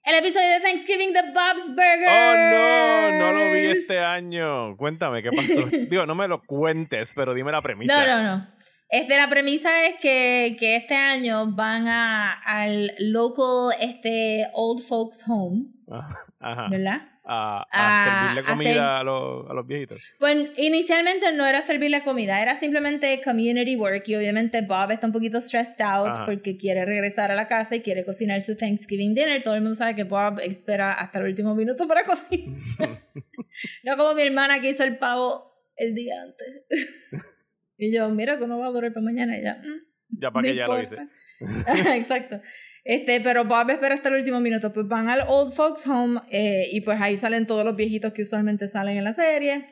[0.03, 2.09] El episodio de Thanksgiving de Bob's Burgers.
[2.09, 4.75] Oh, no, no lo vi este año.
[4.77, 5.61] Cuéntame, ¿qué pasó?
[5.89, 8.05] Digo, no me lo cuentes, pero dime la premisa.
[8.05, 8.47] No, no, no.
[8.89, 15.23] Este, la premisa es que, que este año van a, al local este, Old Folks
[15.27, 15.65] Home,
[16.39, 16.67] Ajá.
[16.69, 17.01] ¿verdad?
[17.31, 20.01] A, a A servirle comida a, los, a los viejitos.
[20.17, 25.13] Pues inicialmente no era servirle comida, era simplemente community work y obviamente Bob está un
[25.13, 26.25] poquito stressed out Ajá.
[26.25, 29.43] porque quiere regresar a la casa y quiere cocinar su Thanksgiving dinner.
[29.43, 32.55] Todo el mundo sabe que Bob espera hasta el último minuto para cocinar.
[33.83, 37.11] no como mi hermana que hizo el pavo el día antes.
[37.79, 39.55] y yo, mira, eso no va a durar para mañana y ya.
[39.55, 40.95] "Mm, Ya para no que ya lo hice.
[41.39, 41.95] importa".
[41.95, 42.41] Exacto.
[42.83, 44.71] Este, pero Bob espera hasta el último minuto.
[44.73, 48.21] Pues van al Old Folks Home eh, y pues ahí salen todos los viejitos que
[48.23, 49.65] usualmente salen en la serie.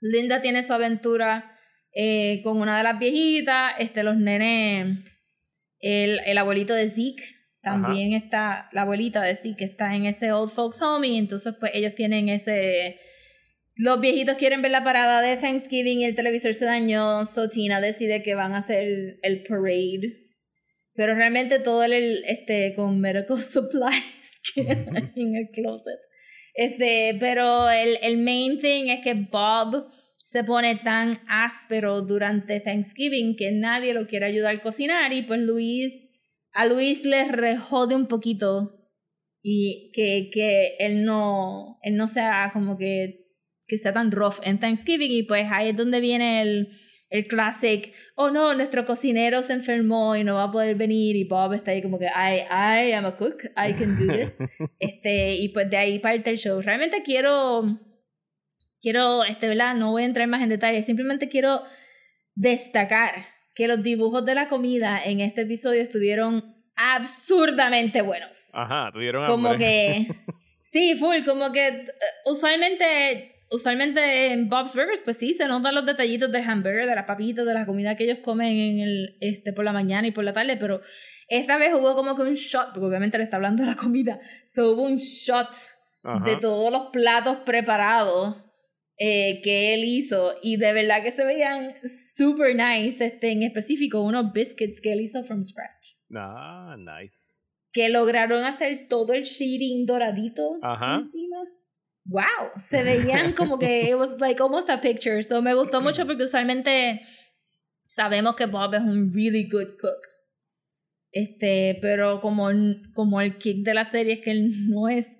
[0.00, 1.50] Linda tiene su aventura
[1.94, 3.74] eh, con una de las viejitas.
[3.78, 4.98] Este, los nenes.
[5.78, 7.22] El, el abuelito de Zeke
[7.62, 8.68] también está.
[8.72, 11.08] La abuelita de Zeke está en ese Old Folks Home.
[11.08, 12.98] Y entonces, pues ellos tienen ese.
[13.76, 17.24] Los viejitos quieren ver la parada de Thanksgiving y el televisor se dañó.
[17.26, 20.26] So Tina decide que van a hacer el, el parade.
[20.94, 26.00] Pero realmente todo el, este, con medical supplies que hay en el closet.
[26.54, 33.36] Este, pero el, el main thing es que Bob se pone tan áspero durante Thanksgiving
[33.36, 36.08] que nadie lo quiere ayudar a cocinar y pues Luis,
[36.52, 38.90] a Luis le rejode un poquito
[39.42, 43.25] y que, que él no, él no sea como que,
[43.66, 46.78] que sea tan rough en Thanksgiving y pues ahí es donde viene el,
[47.10, 51.24] el classic, oh no, nuestro cocinero se enfermó y no va a poder venir y
[51.24, 54.32] Bob está ahí como que I, I am a cook, I can do this.
[54.78, 56.60] este, y pues de ahí parte el show.
[56.60, 57.80] Realmente quiero,
[58.80, 59.74] quiero, este, ¿verdad?
[59.74, 61.62] No voy a entrar más en detalle, simplemente quiero
[62.34, 68.50] destacar que los dibujos de la comida en este episodio estuvieron absurdamente buenos.
[68.52, 69.66] Ajá, tuvieron Como hambre.
[69.66, 70.06] que.
[70.68, 71.86] Sí, full, como que eh,
[72.24, 73.35] usualmente.
[73.50, 77.46] Usualmente en Bob's Burgers, pues sí, se notan los detallitos del hamburger, de las papitas,
[77.46, 80.32] de la comida que ellos comen en el, este, por la mañana y por la
[80.32, 80.80] tarde, pero
[81.28, 84.18] esta vez hubo como que un shot, porque obviamente le está hablando de la comida,
[84.46, 85.48] so hubo un shot
[86.02, 86.24] Ajá.
[86.24, 88.36] de todos los platos preparados
[88.98, 94.00] eh, que él hizo y de verdad que se veían super nice, este, en específico
[94.00, 97.42] unos biscuits que él hizo from scratch Ah, nice.
[97.72, 100.96] que lograron hacer todo el shading doradito Ajá.
[101.04, 101.36] encima.
[102.08, 105.22] Wow, se veían como que it was like almost a picture.
[105.22, 107.00] So me gustó mucho porque usualmente
[107.84, 110.08] sabemos que Bob es un really good cook.
[111.12, 112.50] Este, pero como,
[112.92, 115.16] como el kick de la serie es que él no es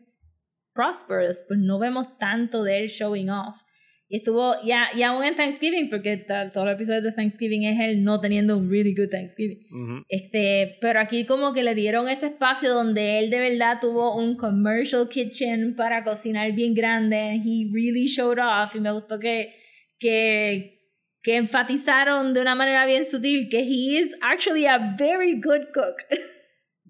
[0.75, 3.63] prosperous, pues no vemos tanto de él showing off.
[4.09, 7.81] Y estuvo, ya, y aún en Thanksgiving, porque ta- todo el episodio de Thanksgiving es
[7.81, 9.67] él no teniendo un really good Thanksgiving.
[9.71, 10.03] Ujú.
[10.09, 14.37] Este, pero aquí como que le dieron ese espacio donde él de verdad tuvo un
[14.37, 17.17] commercial kitchen para cocinar bien grande.
[17.17, 19.55] and He really showed off y me gustó que,
[19.99, 20.79] que,
[21.23, 25.97] que enfatizaron de una manera bien sutil que he is actually a very good cook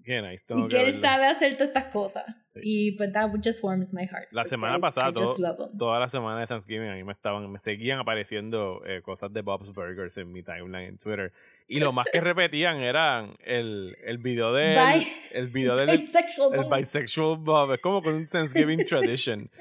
[0.03, 0.43] Qué nice.
[0.47, 2.23] Tengo y que que él sabe hacer todas estas cosas.
[2.57, 2.87] Sí.
[2.87, 4.27] Y pues that just warms my heart.
[4.31, 5.77] La semana pasada, todo- him.
[5.77, 9.41] toda la semana de Thanksgiving, a mí me estaban, me seguían apareciendo eh, cosas de
[9.41, 11.31] Bob's Burgers en mi timeline en Twitter.
[11.67, 14.77] Y lo más que repetían eran el, el video del.
[14.77, 15.97] Bi- El video del.
[15.97, 16.77] Bisexual el Bob.
[16.77, 17.73] bisexual Bob.
[17.73, 19.49] Es como con un Thanksgiving tradition.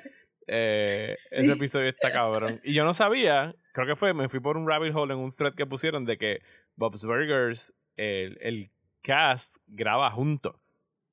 [0.49, 2.61] Eh, Ese episodio está cabrón.
[2.63, 5.33] Y yo no sabía, creo que fue, me fui por un rabbit hole en un
[5.33, 6.41] thread que pusieron de que
[6.77, 8.71] Bob's Burgers, el, el
[9.03, 10.61] cast graba junto.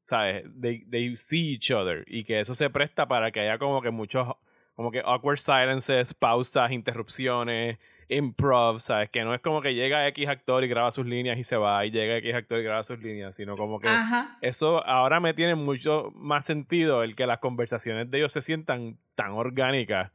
[0.04, 0.44] ¿Sabes?
[0.62, 2.04] They, they see each other.
[2.08, 4.28] Y que eso se presta para que haya como que muchos,
[4.76, 9.10] como que awkward silences, pausas, interrupciones, improv, ¿sabes?
[9.10, 11.86] Que no es como que llega X actor y graba sus líneas y se va,
[11.86, 14.38] y llega X actor y graba sus líneas, sino como que Ajá.
[14.42, 18.98] eso ahora me tiene mucho más sentido el que las conversaciones de ellos se sientan
[19.16, 20.12] tan orgánicas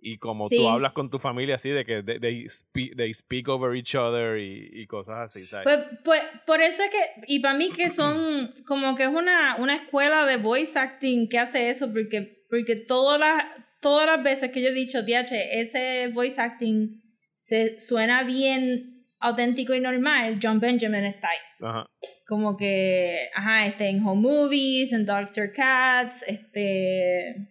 [0.00, 0.56] Y como Sí.
[0.56, 3.94] tú hablas con tu familia así, de que they, they speak, they speak over each
[3.96, 5.64] other y, y cosas así, ¿sabes?
[5.64, 9.56] Pues, pues, por eso es que, y para mí que son, como que es una,
[9.56, 13.42] una escuela de voice acting que hace eso, porque, porque todas las,
[13.80, 17.02] todas las veces que yo he dicho, DH, ese voice acting
[17.34, 21.38] se suena bien auténtico y normal, John Benjamin está ahí.
[21.60, 21.86] Ajá.
[22.28, 27.48] Como que, ajá, este, en Home Movies, en Doctor Cats, este...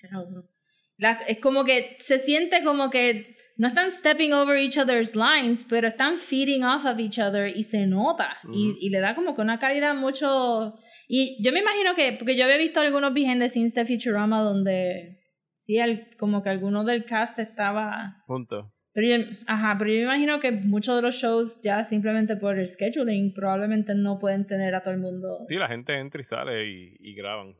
[0.00, 0.48] ¿qué era otro?
[0.96, 5.64] La- es como que se siente como que no están stepping over each other's lines,
[5.68, 8.36] pero están feeding off of each other y se nota.
[8.52, 8.78] y, Ujú.
[8.80, 10.74] y le da como que una calidad mucho...
[11.06, 14.40] Y yo me imagino que, porque yo había visto algunos behind the scenes de Futurama
[14.42, 15.18] donde
[15.54, 18.22] sí, el- como que alguno del cast estaba...
[18.26, 18.72] Punto.
[18.92, 22.56] Pero yo, ajá, pero yo me imagino que muchos de los shows ya simplemente por
[22.58, 26.24] el scheduling probablemente no pueden tener a todo el mundo Sí, la gente entra y
[26.24, 27.56] sale y, y graban.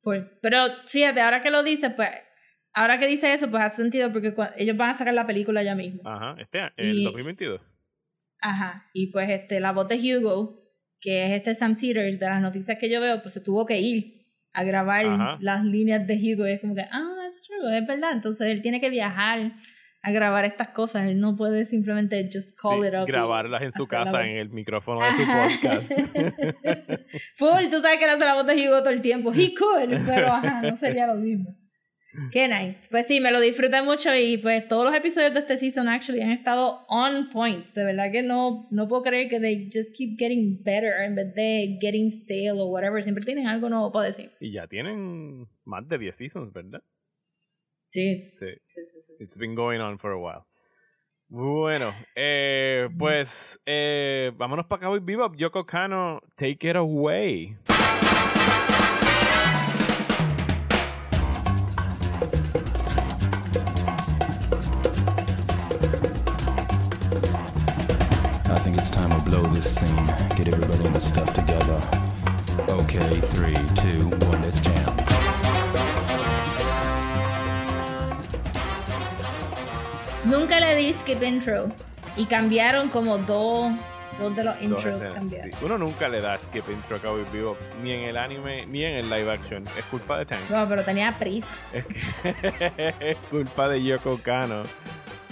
[0.00, 0.18] full.
[0.40, 2.10] Pero fíjate, ahora que lo dice, pues,
[2.74, 5.74] ahora que dice eso, pues hace sentido porque ellos van a sacar la película ya
[5.74, 6.00] mismo.
[6.04, 6.34] Ajá.
[6.38, 7.60] Este año, el Y- 2022.
[8.40, 8.86] Ajá.
[8.92, 10.60] Y pues este, la voz de Hugo,
[11.00, 13.78] que es este Sam Cedar, de las noticias que yo veo, pues se tuvo que
[13.80, 15.38] ir a grabar Ajá.
[15.40, 16.46] las líneas de Hugo.
[16.48, 18.12] Y es como que, ah, that's true, es verdad.
[18.12, 19.52] Entonces él tiene que viajar
[20.04, 21.06] a grabar estas cosas.
[21.06, 23.06] Él no puede simplemente just call Sí, it up.
[23.06, 25.46] grabarlas en su casa en el micrófono de su Ajá.
[25.48, 25.92] podcast.
[27.36, 29.32] Full, tú sabes que hace la voz de Hugo todo el tiempo.
[29.32, 31.54] He could, pero ajá, no sería lo mismo.
[32.30, 32.88] Qué nice.
[32.90, 36.20] Pues sí, me lo disfruté mucho y pues todos los episodios de este season actually
[36.20, 37.66] han estado on point.
[37.74, 41.34] De verdad que no, no puedo creer que they just keep getting better en vez
[41.34, 43.02] de getting stale o whatever.
[43.02, 44.30] Siempre tienen algo nuevo para decir.
[44.40, 46.82] y ya tienen más de 10 seasons, ¿verdad?
[47.88, 48.30] Sí.
[48.34, 48.46] Sí.
[48.66, 49.12] Sí, sí, sí.
[49.18, 50.44] It's been going on for a while.
[51.28, 55.34] Bueno, eh, pues eh, vámonos para Cowboy Bebop.
[55.34, 57.56] Yoko Kano, take it away.
[68.82, 70.06] It's time to blow this scene.
[70.36, 71.80] Get everybody in the stuff together.
[72.68, 74.96] Okay, three, two, one, let's jam.
[80.24, 81.68] Nunca le di skip intro
[82.16, 83.72] y cambiaron como dos,
[84.18, 84.84] dos de los intros.
[84.86, 85.50] escenas, cambiaron.
[85.52, 85.58] sí.
[85.64, 88.94] Uno nunca le da skip intro a Cowboy Bebop, ni en el anime, ni en
[88.96, 89.64] el live action.
[89.78, 90.48] Es culpa de Tank.
[90.50, 91.48] No, pero tenía prisa.
[91.72, 94.62] Es, que- es culpa de Yoko Kano.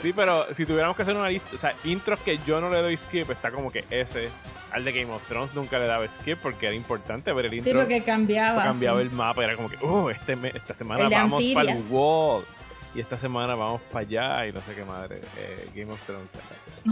[0.01, 2.79] Sí, pero si tuviéramos que hacer una lista, o sea, intros que yo no le
[2.79, 4.31] doy skip, está como que ese.
[4.73, 7.73] Al de Game of Thrones nunca le daba skip porque era importante ver el intro.
[7.73, 8.63] Sí, porque cambiaba.
[8.63, 9.07] cambiaba sí.
[9.07, 12.45] el mapa, era como que, oh, este esta semana El vamos para el wall.
[12.93, 15.21] Y esta semana vamos para allá y no sé qué madre.
[15.39, 16.29] Eh, Game of Thrones.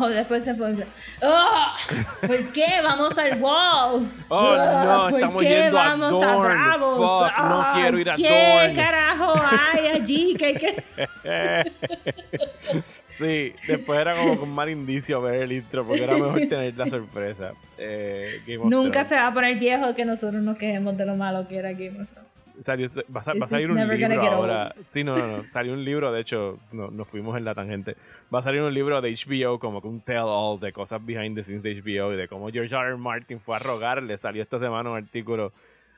[0.00, 0.72] O después se fue.
[1.22, 1.66] ¡Oh!
[2.20, 4.06] ¿Por qué vamos al wall?
[4.28, 6.54] Oh, no, ¿por estamos qué yendo a vamos Dorne?
[6.54, 6.94] Bravos?
[6.96, 8.74] Fuck, no Ah, quiero ir a ¿Qué Dorne.
[8.74, 10.36] carajo hay allí?
[10.38, 10.84] ¿Qué, qué?
[12.58, 16.86] sí, después era como con mal indicio ver el intro porque era mejor tener la
[16.86, 17.52] sorpresa.
[17.76, 19.08] Eh, Game of Nunca Thrones.
[19.08, 22.02] se va a poner viejo que nosotros nos quejemos de lo malo que era Game
[22.02, 22.27] of Thrones.
[22.60, 24.74] Salió- va, a, va a salir un libro ahora.
[24.86, 25.42] Sí, no, no, no.
[25.44, 27.96] Salió un libro, de hecho, no, nos fuimos en la tangente.
[28.34, 31.42] Va a salir un libro de HBO, como que un tell-all de cosas behind the
[31.42, 32.88] scenes de HBO y de cómo George R.
[32.88, 32.96] R.
[32.96, 34.16] Martin fue a rogarle.
[34.18, 35.52] Salió esta semana un artículo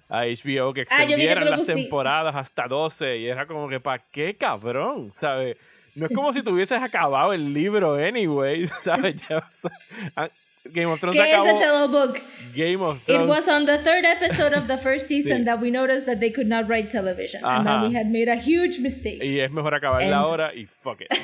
[0.08, 4.02] a HBO que Ah, extendieran lo las temporadas hasta 12 y era como que, ¿para
[4.10, 5.12] qué, cabrón?
[5.14, 5.56] ¿Sabes?
[5.94, 9.24] No es como si tuvieses acabado el libro anyway, ¿sabes?
[9.28, 9.70] Ya, o sea,
[10.16, 10.28] ah,
[10.72, 11.58] Game of Thrones ¿Qué es acabó.
[11.58, 12.18] the Tell Book?
[12.54, 13.28] Game of It Thrones.
[13.28, 15.44] was on the third episode of the first season Sí.
[15.46, 17.42] that we noticed that they could not write television.
[17.44, 17.80] And Ajá.
[17.82, 19.22] that we had made a huge mistake.
[19.22, 21.08] Y es mejor acabar And- la hora y fuck it.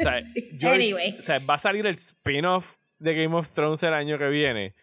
[0.00, 0.22] O sea,
[0.58, 1.16] George- Anyway.
[1.18, 4.74] o sea, va a salir el spin-off de Game of Thrones el año que viene.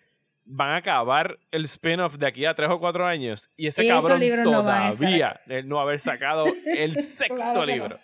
[0.46, 3.50] Van a acabar el spin-off de aquí a tres o cuatro años.
[3.58, 7.36] Y ese Esos cabrón libros no van a todavía de no haber sacado el sexto
[7.52, 8.00] Claro libro.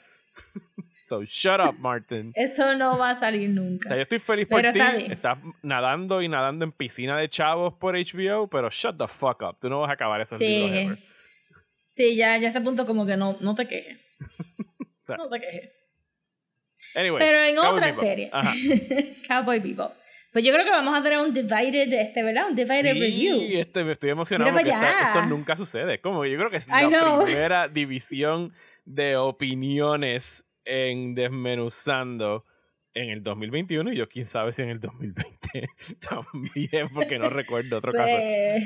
[1.19, 2.32] So, shut up, Martin.
[2.36, 3.88] Eso no va a salir O nunca.
[3.89, 4.80] sea, yo estoy feliz por ti.
[5.10, 9.58] Estás nadando y nadando en piscina de chavos por HBO, pero shut the fuck up.
[9.60, 10.78] Tú no vas a acabar esos libros Sí.
[10.78, 10.97] ever.
[11.95, 13.97] Sí, ya, ya a este punto como que no, no te quejes.
[14.80, 15.69] O sea, No te quejes.
[16.95, 18.04] anyway, Pero en Cowboy otra Bebop.
[18.06, 18.32] serie.
[19.28, 19.91] Cowboy Bebop.
[20.32, 22.47] Pues yo creo que vamos a tener un divided, este, ¿verdad?
[22.49, 23.60] Un divided sí, review.
[23.60, 25.99] Este, me estoy emocionado Mira porque esta- esto nunca sucede.
[26.02, 27.23] Como yo creo que es I la know.
[27.26, 28.54] primera división
[28.86, 32.43] de opiniones en Desmenuzando
[32.93, 35.69] en el 2021 y yo quién sabe si en el 2020
[36.10, 38.15] también porque no recuerdo otro caso.
[38.15, 38.63] Pues,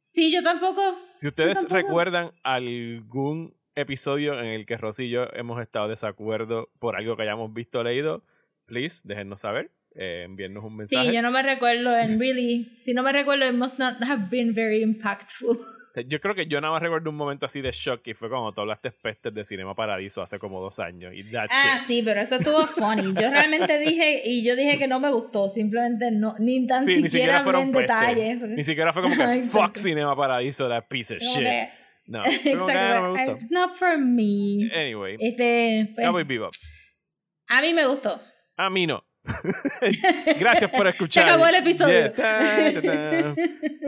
[0.00, 0.82] sí, yo tampoco.
[1.14, 1.76] Si ustedes tampoco.
[1.76, 7.16] recuerdan algún episodio en el que Rosy y yo hemos estado de desacuerdo por algo
[7.16, 8.24] que hayamos visto o leído,
[8.66, 9.70] please, déjennos saber.
[10.02, 11.08] Eh, enviarnos un mensaje.
[11.08, 14.28] Sí, yo no me recuerdo, and really, si no me recuerdo, it must not have
[14.30, 15.58] been very impactful.
[16.06, 18.52] Yo creo que yo nada más recuerdo un momento así de shock y fue cuando
[18.52, 21.12] tú hablaste pestes de Cinema Paradiso hace como dos años.
[21.14, 21.84] Y that's Ah, it.
[21.86, 23.12] sí, pero eso estuvo funny.
[23.12, 27.02] Yo realmente dije, y yo dije que no me gustó, simplemente no, ni tan Sí,
[27.02, 27.88] ni siquiera fueron en pestes.
[27.88, 28.36] detalle.
[28.54, 29.66] Ni siquiera fue como que Exacto.
[29.66, 31.42] fuck Cinema Paradiso, that piece of shit.
[31.42, 31.68] que-
[32.06, 32.54] No, que, ah, Exacto,
[33.02, 33.32] no me gustó.
[33.36, 34.70] it's not for me.
[34.72, 36.52] Anyway, Este, pues, Cowboy Bebop.
[37.48, 38.20] a mí me gustó.
[38.56, 39.02] A mí no.
[40.38, 41.24] Gracias por escuchar.
[41.24, 41.92] Se acabó el episodio.
[41.94, 42.42] Yeah, ta,
[42.74, 43.34] ta, ta.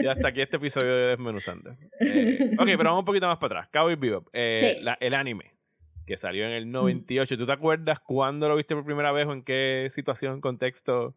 [0.02, 1.76] Y hasta aquí este episodio de Desmenuzando.
[2.00, 3.68] Eh, ok, pero vamos un poquito más para atrás.
[3.72, 4.28] Cowboy Bebop.
[4.32, 4.84] eh, Sí.
[4.84, 5.54] la- el anime
[6.06, 7.36] que salió en el 98.
[7.36, 11.14] ¿Tú te acuerdas cuándo lo viste por primera vez o en qué situación, contexto?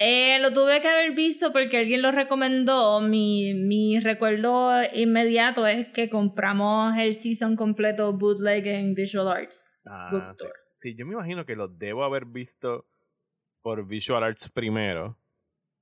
[0.00, 3.00] Eh, lo tuve que haber visto porque alguien lo recomendó.
[3.00, 10.08] Mi, mi recuerdo inmediato es que compramos el season completo bootleg en Visual Arts Ah,
[10.12, 10.52] Bookstore.
[10.76, 10.90] Sí.
[10.90, 12.86] Sí, yo me imagino que lo debo haber visto
[13.62, 15.18] por Visual Arts primero.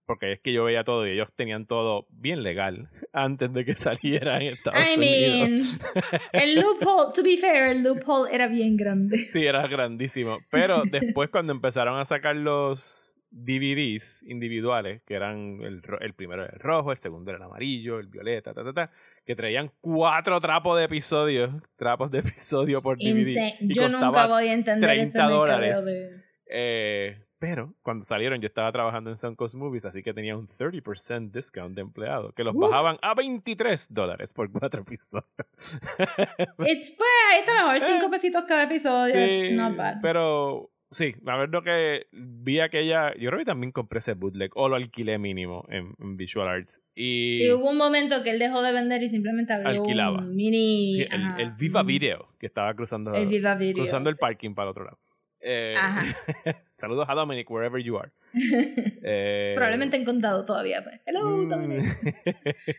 [0.07, 3.75] Porque es que yo veía todo y ellos tenían todo bien legal antes de que
[3.77, 5.79] saliera en Estados I Unidos.
[5.83, 9.29] mean, el loophole, to be fair, el loophole era bien grande.
[9.29, 10.39] Sí, era grandísimo.
[10.51, 16.53] Pero después cuando empezaron a sacar los DVDs individuales, que eran el, el primero era
[16.53, 18.91] el rojo, el segundo era el amarillo, el violeta, ta, ta, ta,
[19.25, 23.29] que traían cuatro trapos de episodios, trapos de episodio por DVD.
[23.29, 23.57] Insane.
[23.61, 25.69] y Yo costaba nunca voy a entender ese 30 dólares.
[25.79, 26.25] mercadeo de...
[26.49, 31.31] Eh, pero cuando salieron yo estaba trabajando en Suncoast Movies, así que tenía un 30%
[31.31, 35.27] discount de empleado, que los bajaban a 23 dólares por cuatro episodios.
[35.59, 39.96] It's, pues, ahí está mejor, cinco pesitos cada episodio, it's not bad.
[40.01, 43.14] Pero sí, la verdad que vi aquella.
[43.16, 46.81] Yo creo que también compré ese bootleg o lo alquilé mínimo en, en Visual Arts.
[46.94, 50.18] Y Sí, hubo un momento que él dejó de vender y simplemente abrió Alquilaba.
[50.18, 50.94] un mini...
[50.94, 51.07] sí,
[51.38, 53.83] el, Viva Video que estaba cruzando, El Viva Video.
[53.83, 54.20] cruzando el sí.
[54.20, 54.99] parking para el otro lado.
[55.49, 55.75] Eh,
[56.73, 58.11] saludos a Dominic, wherever you are.
[59.09, 60.83] Eh, Probablemente en condado todavía.
[60.83, 61.01] Pues.
[61.07, 61.49] Hello, Mm.
[61.49, 61.85] Dominic.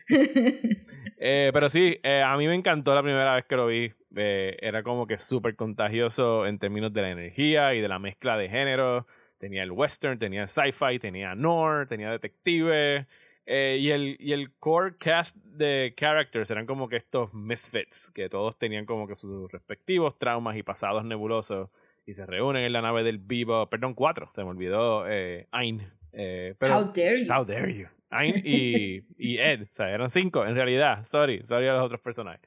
[1.20, 3.92] Eh, pero sí, a mí me encantó la primera vez que lo vi.
[4.14, 8.48] Era como que súper contagioso en términos de la energía y de la mezcla de
[8.48, 9.06] género.
[9.38, 13.06] Tenía el western, tenía el sci-fi, tenía noir, tenía detective.
[13.46, 18.58] y, el, y el core cast de characters eran como que estos misfits, que todos
[18.58, 21.68] tenían como que sus respectivos traumas y pasados nebulosos.
[22.08, 25.86] Y se reúnen en la nave del Vivo, perdón, cuatro, se me olvidó eh, Ain.
[26.12, 27.30] eh, pero- How dare you.
[27.34, 27.86] How dare you.
[28.08, 29.64] Ain y, y Ed.
[29.64, 31.04] O sea, eran cinco en realidad.
[31.04, 32.40] Sorry, sorry a los otros personajes.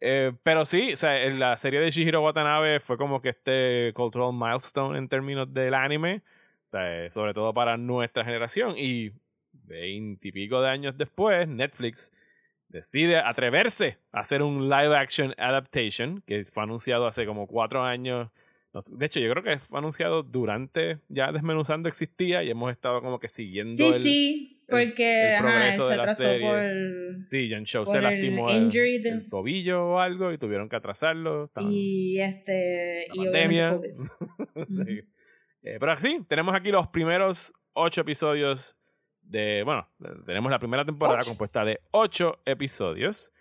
[0.00, 3.92] Eh, pero sí, o sea, en la serie de Shihiro Watanabe fue como que este
[3.94, 6.22] cultural milestone en términos del anime.
[6.66, 8.74] O sea, eh, sobre todo para nuestra generación.
[8.76, 9.12] Y
[9.52, 12.10] veintipico de años después, Netflix
[12.68, 18.30] decide atreverse a hacer un live action adaptation que fue anunciado hace como cuatro años.
[18.92, 23.18] De hecho, yo creo que fue anunciado durante ya Desmenuzando existía y hemos estado como
[23.20, 26.48] que siguiendo Sí, el, sí, porque el progreso se de la atrasó serie.
[27.18, 27.24] por...
[27.26, 31.50] Sí, John se lastimó el, injury de- el tobillo o algo y tuvieron que atrasarlo.
[31.70, 33.06] Y este...
[33.08, 33.80] la y pandemia.
[34.68, 35.00] Sí.
[35.62, 38.76] Eh, pero sí, tenemos aquí los primeros ocho episodios
[39.22, 39.62] de.
[39.64, 39.88] Bueno,
[40.26, 41.30] tenemos la primera temporada ¿Ocho?
[41.30, 43.32] compuesta de ocho episodios.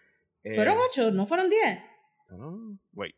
[0.43, 1.12] Eh, ¿Fueron ocho?
[1.12, 1.80] ¿No fueron diez?
[2.30, 3.15] ¿fueron- Wait,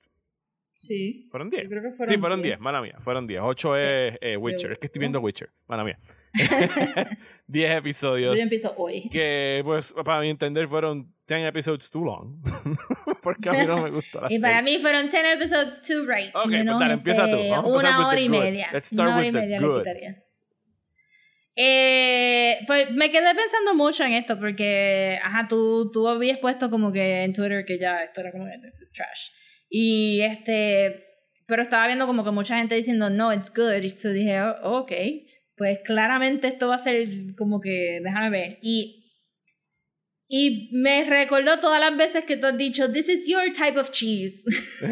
[0.78, 1.26] Sí.
[1.32, 1.64] ¿fueron diez?
[1.64, 2.60] Yo creo que fueron Sí, fueron 10, diez.
[2.60, 3.42] mala mía, fueron 10.
[3.44, 3.82] 8 Sí.
[3.86, 5.98] es eh, Witcher, es que estoy viendo Witcher, mala mía.
[7.48, 9.08] 10 Yo episodios ya empiezo hoy.
[9.10, 12.42] que, pues, para mi entender, fueron 10 episodes too long.
[13.24, 14.76] Porque a mí no me gustó la Y para serie.
[14.78, 16.28] mí fueron 10 episodes too right.
[16.36, 17.38] Ok, pues menos, dale, empieza tú.
[17.38, 18.70] este, Vamos Una hora y media.
[18.74, 19.80] Let's start Una hora with y the media le good.
[19.80, 20.22] quitaría.
[21.56, 26.92] Eh, pues me quedé pensando mucho en esto porque, ajá, tú, tú habías puesto como
[26.92, 29.30] que en Twitter que ya esto era como que this is trash.
[29.70, 31.04] Y este,
[31.48, 33.84] pero estaba viendo como que mucha gente diciendo no, it's good.
[33.84, 34.92] Y so dije, oh, ok,
[35.56, 38.60] pues claramente esto va a ser como que, déjame ver.
[38.62, 39.06] Y
[40.28, 43.92] y me recordó todas las veces que tú has dicho, this is your type of
[43.92, 44.44] cheese.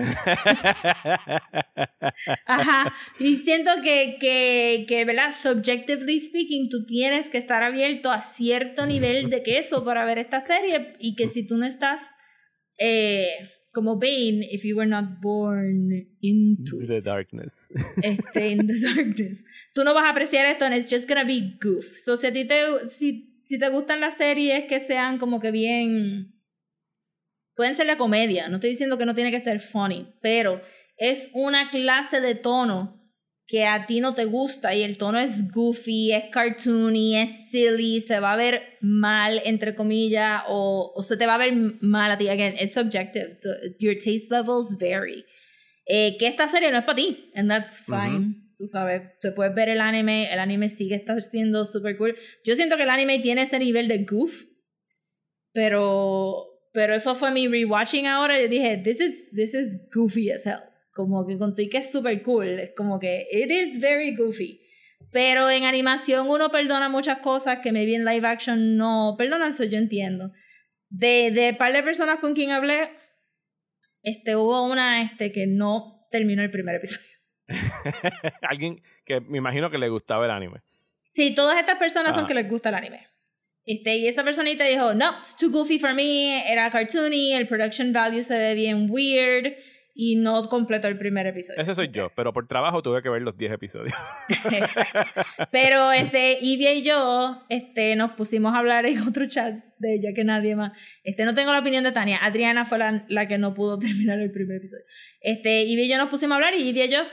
[2.46, 2.94] Ajá.
[3.20, 5.34] Y siento que, que, que, ¿verdad?
[5.34, 10.40] Subjectively speaking, tú tienes que estar abierto a cierto nivel de queso para ver esta
[10.40, 10.94] serie.
[11.00, 12.12] Y que si tú no estás
[12.78, 17.70] eh, como Bane, if you were not born into The it, darkness.
[18.04, 21.58] este, in the darkness, tú no vas a apreciar esto and it's just gonna be
[21.60, 21.86] goof.
[22.04, 25.52] So, si a ti te, si, si te gustan las series que sean como que
[25.52, 26.30] bien...
[27.56, 30.60] Pueden ser de comedia, no estoy diciendo que no tiene que ser funny, pero
[30.98, 33.03] es una clase de tono
[33.54, 38.01] que a ti no te gusta y el tono es goofy, es cartoony, es silly,
[38.01, 42.10] se va a ver mal, entre comillas, o, o se te va a ver mal
[42.12, 42.30] a ti.
[42.30, 43.38] Again, it's subjective.
[43.43, 45.24] The- your taste levels vary.
[45.86, 48.39] Eh, que esta serie no es para ti, and that's fine.
[48.58, 52.16] Tú sabes, te puedes ver el anime, el anime sigue estando siendo super cool.
[52.43, 54.45] Yo siento que el anime tiene ese nivel de goof,
[55.54, 58.41] pero pero eso fue mi rewatching ahora.
[58.41, 60.64] Yo dije, this is, this is goofy as hell.
[60.94, 62.48] Como que conté que es super cool.
[62.60, 64.62] Es como que it is very goofy.
[65.12, 69.64] Pero en animación uno perdona muchas cosas que maybe en live action no perdonan, eso
[69.64, 70.32] yo entiendo.
[70.89, 72.91] De, de par de personas con quien hablé,
[74.02, 77.08] este, hubo una este, que no terminó el primer episodio.
[78.41, 80.62] Alguien que me imagino que le gustaba el anime.
[81.10, 82.28] Sí, todas estas personas son Ajá.
[82.28, 83.08] que les gusta el anime.
[83.66, 87.94] Este, y esa personita dijo, no, it's too goofy for me, era cartoony, el production
[87.94, 89.54] value se ve bien weird
[89.96, 91.62] y no completó el primer episodio.
[91.62, 93.94] Ese soy yo, pero por trabajo tuve que ver los 10 episodios.
[94.52, 95.22] Exacto.
[95.52, 100.10] Pero este, Ivia y yo este, nos pusimos a hablar en otro chat de ella
[100.16, 100.72] que nadie más.
[101.04, 102.18] Este, no tengo la opinión de Tania.
[102.24, 104.84] Adriana fue la, la que no pudo terminar el primer episodio.
[105.22, 107.04] Este, Ivia y yo nos pusimos a hablar y Ivia y yo,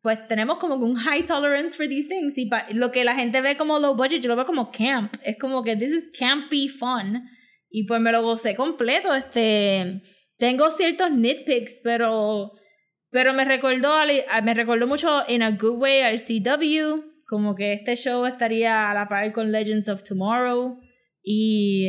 [0.00, 2.38] pues tenemos como un high tolerance for these things.
[2.38, 5.14] Y lo que la gente ve como low budget, yo lo veo como camp.
[5.22, 7.24] Es como que this is campy fun.
[7.68, 9.14] Y pues me lo gocé completo.
[9.14, 10.00] Este,
[10.38, 12.52] tengo ciertos nitpicks, pero
[13.10, 13.94] pero me recordó,
[14.42, 18.94] me recordó mucho in a good way al CW, como que este show estaría a
[18.94, 20.78] la par con Legends of Tomorrow.
[21.22, 21.88] Y,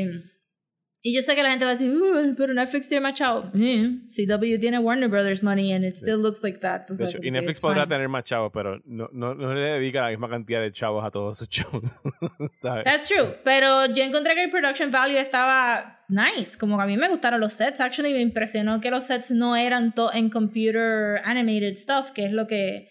[1.09, 3.51] y yo sé que la gente va a decir, "Uh, pero Netflix tiene más chavo.
[3.55, 6.89] Eh, CW tiene Warner Brothers money and it still looks like that.
[6.89, 7.87] O De sea, hecho, y Netflix podrá fine.
[7.95, 11.11] tener más chavos, pero no, no, no le dedica la misma cantidad de chavos a
[11.11, 11.95] todos sus shows.
[12.55, 12.83] ¿sabes?
[12.85, 13.27] That's true.
[13.43, 16.57] Pero yo encontré que el production value estaba nice.
[16.57, 17.79] Como que a mí me gustaron los sets.
[17.81, 22.31] Actually, me impresionó que los sets no eran todo en computer animated stuff, que es
[22.31, 22.89] lo que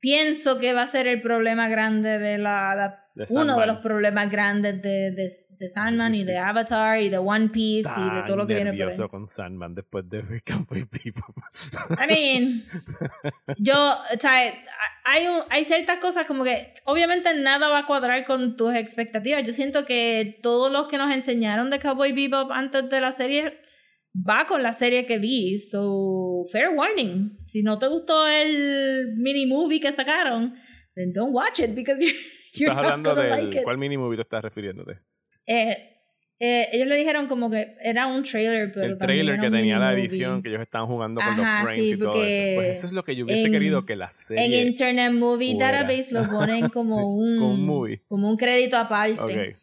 [0.00, 3.02] pienso que va a ser el problema grande de la.
[3.14, 7.16] De uno de los problemas grandes de, de, de Sandman y de Avatar y de
[7.16, 9.08] One Piece y de todo lo que viene por ahí.
[9.08, 10.80] con Sandman después de ver Cowboy.
[10.80, 12.64] I mean,
[13.56, 14.52] yo, o sea,
[15.04, 19.42] hay, un- hay ciertas cosas como que obviamente nada va a cuadrar con tus expectativas.
[19.44, 23.60] Yo siento que todos los que nos enseñaron de Cowboy Bebop antes de la serie
[24.28, 25.58] va con la serie que vi.
[25.58, 27.38] So, fair warning.
[27.48, 30.54] Si no te gustó el mini movie que sacaron,
[30.94, 32.14] then don't watch it because you're,
[32.54, 33.64] you're Estás hablando like it.
[33.64, 34.98] ¿Cuál mini movie te estás refiriéndote?
[35.46, 35.92] Eh,
[36.38, 39.94] eh, ellos le dijeron como que era un trailer, pero el trailer que tenía la
[39.94, 42.56] edición, que ellos estaban jugando con Ajá, los frames sí, y todo eso.
[42.56, 44.44] Pues eso es lo que yo hubiese en- querido que la serie...
[44.44, 45.82] En Internet Movie fuera.
[45.84, 48.02] Database lo ponen como Sí, un, como un movie.
[48.06, 49.56] como un crédito aparte, Ok,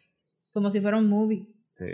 [0.52, 1.46] como si fuera un movie.
[1.70, 1.86] sí.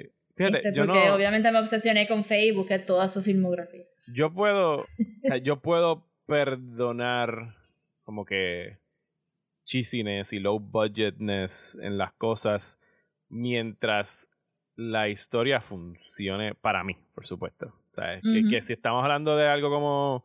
[0.47, 1.15] Fíjate, Este, yo porque no...
[1.15, 3.85] obviamente me obsesioné con Facebook, que es toda su filmografía.
[4.07, 4.87] Yo puedo, o
[5.25, 7.57] sea, yo puedo perdonar
[8.05, 8.79] como que
[9.65, 12.79] cheesiness y low budgetness en las cosas
[13.29, 14.29] mientras
[14.77, 17.67] la historia funcione para mí, por supuesto.
[17.67, 20.25] O sea, que, si estamos hablando de algo como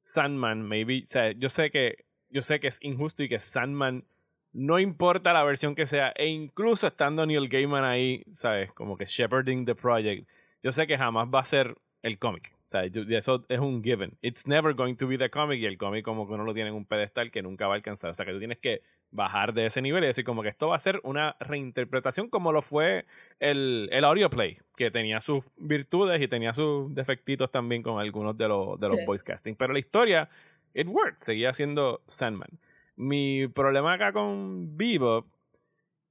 [0.00, 4.04] Sandman, maybe, o sea, yo sé que yo sé que es injusto y que Sandman
[4.52, 8.72] no importa la versión que sea, e incluso estando Neil Gaiman ahí, ¿sabes?
[8.72, 10.28] Como que shepherding the project,
[10.62, 12.54] yo sé que jamás va a ser el cómic.
[12.66, 14.18] O sea, eso es un given.
[14.20, 16.68] It's never going to be the comic y el cómic como que uno lo tiene
[16.68, 18.10] en un pedestal que nunca va a alcanzar.
[18.10, 20.68] O sea, que tú tienes que bajar de ese nivel y decir como que esto
[20.68, 23.06] va a ser una reinterpretación como lo fue
[23.40, 28.36] el, el audio play, que tenía sus virtudes y tenía sus defectitos también con algunos
[28.36, 29.04] de los, de los Sí.
[29.06, 29.54] voice casting.
[29.54, 30.28] Pero la historia,
[30.74, 32.50] it worked, seguía siendo Sandman.
[32.98, 35.24] Mi problema acá con Bebop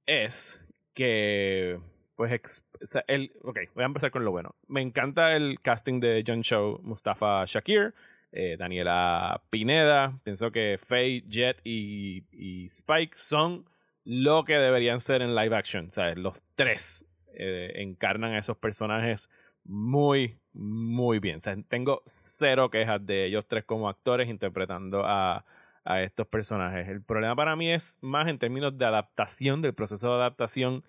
[0.06, 0.64] es
[0.94, 1.78] que,
[2.16, 2.64] pues,
[3.06, 4.54] el, ok, voy a empezar con lo bueno.
[4.68, 7.92] Me encanta el casting de John Cho, Mustafa Shakir,
[8.32, 10.18] eh, Daniela Pineda.
[10.24, 13.66] Pienso que Faye, Jet y, y Spike son
[14.04, 15.88] lo que deberían ser en live action.
[15.88, 19.28] O sea, los tres eh, encarnan a esos personajes
[19.62, 21.36] muy, muy bien.
[21.36, 25.44] O sea, tengo cero quejas de ellos tres como actores interpretando a,
[25.88, 26.86] a estos personajes.
[26.86, 30.84] El problema para mí es más en términos de adaptación, del proceso de adaptación,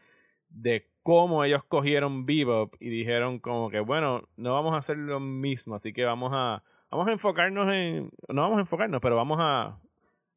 [0.49, 5.21] de cómo ellos cogieron Bebop y dijeron como que, bueno, no vamos a hacer lo
[5.21, 9.37] mismo, así que vamos a, vamos a enfocarnos en, no vamos a enfocarnos, pero vamos
[9.39, 9.79] a,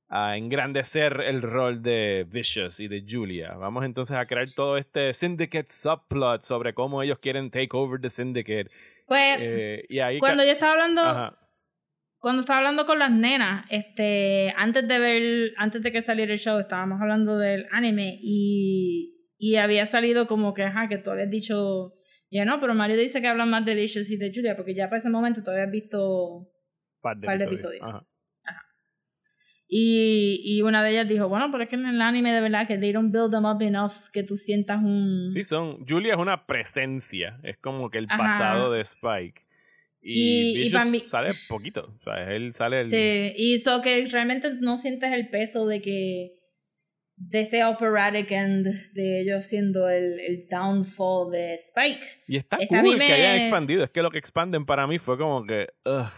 [0.08, 3.54] a engrandecer el rol de Vicious y de Julia.
[3.54, 8.08] Vamos entonces a crear todo este Syndicate subplot sobre cómo ellos quieren take over the
[8.08, 8.70] Syndicate.
[9.08, 11.38] Pues, Eh, y ahí cuando yo estaba hablando, Ajá.
[12.22, 16.38] Cuando estaba hablando con las nenas, este, antes de ver, antes de que saliera el
[16.38, 21.28] show, estábamos hablando del anime y, y había salido como que, ajá, que tú habías
[21.28, 21.94] dicho,
[22.30, 24.88] ya no, pero Mario dice que hablan más de Licious y de Julia, porque ya
[24.88, 26.48] para ese momento tú habías visto
[27.00, 27.82] par de par de episodios.
[27.82, 28.06] episodios.
[28.44, 28.66] Ajá.
[29.66, 32.68] Y, y una de ellas dijo, bueno, pero es que en el anime de verdad
[32.68, 35.32] que they don't build them up enough que tú sientas un...
[35.32, 35.84] Sí, son.
[35.88, 37.40] Julia es una presencia.
[37.42, 38.18] Es como que el Ajá.
[38.18, 39.40] pasado de Spike.
[40.02, 41.94] Y, Y- y Vicious pa' mí- sale poquito.
[41.98, 42.86] O sea, él sale el.
[42.86, 46.38] Sí, y eso que realmente no sientes el peso de que
[47.16, 52.04] de este operatic end de ellos siendo el, el downfall de Spike.
[52.26, 53.84] Y está cool que hayan expandido.
[53.84, 55.68] Es que lo que expanden para mí fue como que.
[55.84, 56.08] ugh.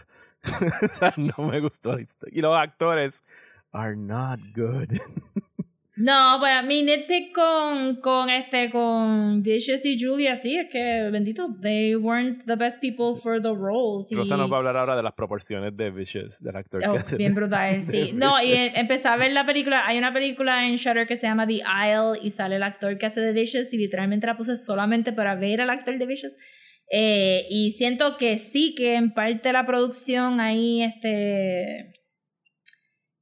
[0.83, 2.37] o sea, no me gustó la historia.
[2.37, 3.23] Y los actores
[3.71, 4.89] are not good.
[5.97, 11.47] No, bueno, mi nitpick con, con este, con Vicious y Julia, sí, es que, bendito,
[11.61, 14.11] they weren't the best people for the roles.
[14.11, 16.93] y- Rosa nos va a hablar ahora de las proporciones de Vicious, del actor Oh,
[16.93, 17.15] que hace.
[17.15, 18.11] bien brutal, sí.
[18.13, 18.73] No, y Vicious.
[18.75, 19.83] empecé a ver la película.
[19.87, 23.05] Hay una película en Shutter que se llama The Isle y sale el actor que
[23.05, 26.33] hace de Vicious y literalmente la puse solamente para ver al actor de Vicious.
[26.91, 31.93] Eh, y siento que sí, que en parte la producción ahí este,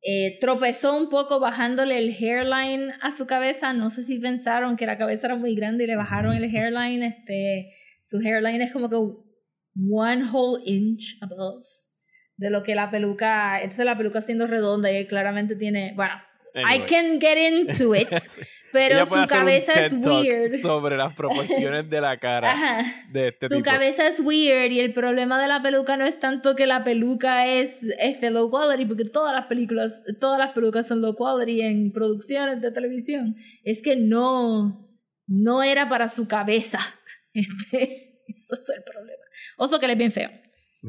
[0.06, 3.72] eh, tropezó un poco bajándole el hairline a su cabeza.
[3.74, 7.04] No sé si pensaron que la cabeza era muy grande y le bajaron el hairline.
[7.04, 7.74] Este,
[8.04, 11.66] su hairline es como que one whole inch above
[12.36, 13.62] de lo que la peluca.
[13.62, 15.94] Entonces la peluca siendo redonda y él claramente tiene.
[15.96, 16.16] Bueno,
[16.56, 16.86] I Anyway.
[16.88, 18.08] can get into it,
[18.72, 20.52] pero su cabeza es weird.
[20.52, 23.06] Sobre las proporciones de la cara Ajá.
[23.12, 23.70] de este Su tipo.
[23.72, 27.48] cabeza es weird y el problema de la peluca no es tanto que la peluca
[27.48, 31.92] es este low quality, porque todas las películas, todas las pelucas son low quality en
[31.92, 33.36] producciones de televisión.
[33.64, 34.88] Es que no,
[35.26, 36.80] no era para su cabeza.
[37.36, 39.24] Este, eso es el problema.
[39.58, 40.30] Oso que él es bien feo.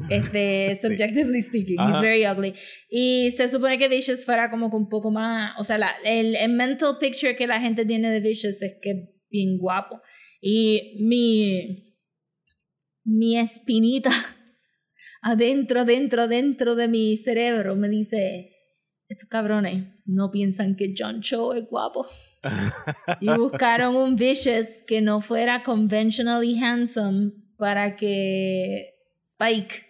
[0.09, 2.01] Este, subjectively speaking, he's Ajá.
[2.01, 2.53] very ugly.
[2.89, 6.35] Y se supone que Vicious fuera como que un poco más, o sea, la, el,
[6.35, 8.97] el mental picture que la gente tiene de Vicious es que es
[9.29, 10.01] bien guapo.
[10.41, 11.95] Y mi,
[13.03, 14.11] mi espinita
[15.21, 18.51] adentro, adentro, adentro de mi cerebro me dice,
[19.07, 22.05] estos cabrones no piensan que John Cho es guapo.
[23.21, 28.94] y buscaron un Vicious que no fuera conventionally handsome para que
[29.35, 29.85] Spike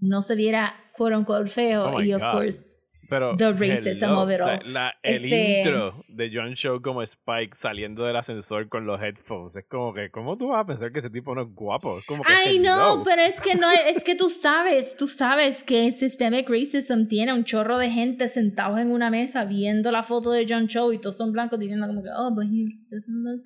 [0.00, 2.32] no se viera quote unquote feo Oh y of God.
[2.32, 2.62] course
[3.08, 4.72] Pero, The racism hello, of it o sea, all.
[4.72, 9.54] la- el Este- intro de John Show como Spike saliendo del ascensor con los headphones.
[9.54, 12.00] Es como que, ¿cómo tú vas a pensar que ese tipo no es guapo?
[12.08, 15.92] Como que Ay, no, pero es que no, es que tú sabes, tú sabes que
[15.92, 20.44] Systemic Racism tiene un chorro de gente sentados en una mesa viendo la foto de
[20.48, 23.44] John Cho y todos son blancos diciendo como que, oh, but he doesn't look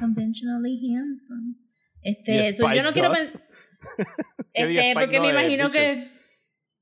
[0.00, 1.56] conventionally handsome.
[2.02, 3.42] Este, so yo no quiero pensar,
[4.52, 6.10] este, porque no me es imagino que,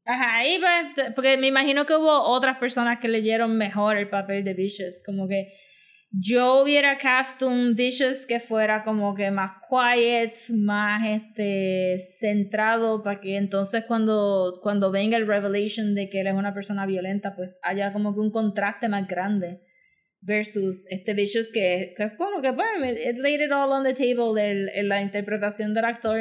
[0.04, 4.44] ajá, y pues, porque me imagino que hubo otras personas que leyeron mejor el papel
[4.44, 5.52] de Vicious, como que
[6.10, 13.20] yo hubiera cast un Vicious que fuera como que más quiet, más este centrado para
[13.20, 17.56] que entonces cuando, cuando venga el revelation de que él es una persona violenta, pues
[17.62, 19.62] haya como que un contraste más grande
[20.26, 23.94] versus este Vicious que, que es como que bueno, it, laid it all on the
[23.94, 26.20] table, el, el- la interpretación del actor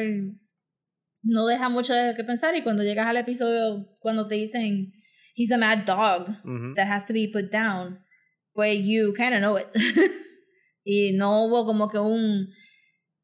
[1.23, 4.91] no deja mucho de que pensar y cuando llegas al episodio, cuando te dicen
[5.35, 6.27] he's a mad dog,
[6.75, 7.99] that has to be put down,
[8.53, 9.67] pues you kind of know it.
[10.83, 12.47] y no hubo como que un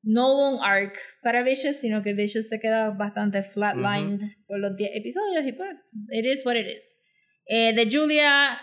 [0.03, 4.75] no hubo un arc para Vicious, sino que Vicious se queda bastante flatlined por los
[4.75, 5.69] 10 episodios y pues,
[6.09, 6.83] it is what it is.
[7.45, 8.57] Eh, de Julia,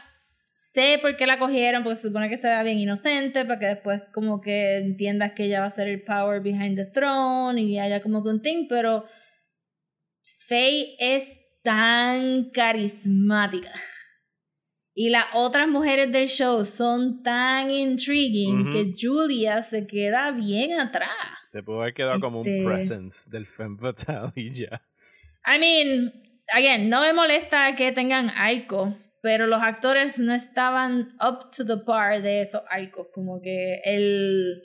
[0.61, 3.67] sé por qué la cogieron, porque se supone que se vea bien inocente, para que
[3.67, 7.79] después como que entiendas que ella va a ser el power behind the throne y
[7.79, 9.05] haya como que un thing, pero
[10.49, 11.29] Faye es
[11.63, 13.71] tan carismática.
[14.95, 21.15] Y las otras mujeres del show son tan intriguing que Julia se queda bien atrás.
[21.49, 24.83] Se pudo haber quedado como un Este- presence del femme fatale y ya.
[25.47, 26.13] I mean,
[26.53, 28.99] again, no me molesta que tengan arco,
[29.29, 33.09] pero los actores no estaban up to the par de esos arcos.
[33.13, 34.63] Como que el,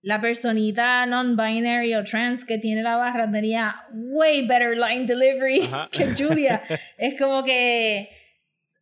[0.00, 5.90] la personita non-binary o trans que tiene la barra tenía way better line delivery Ajá.
[5.92, 6.62] que Julia.
[6.96, 8.08] es como que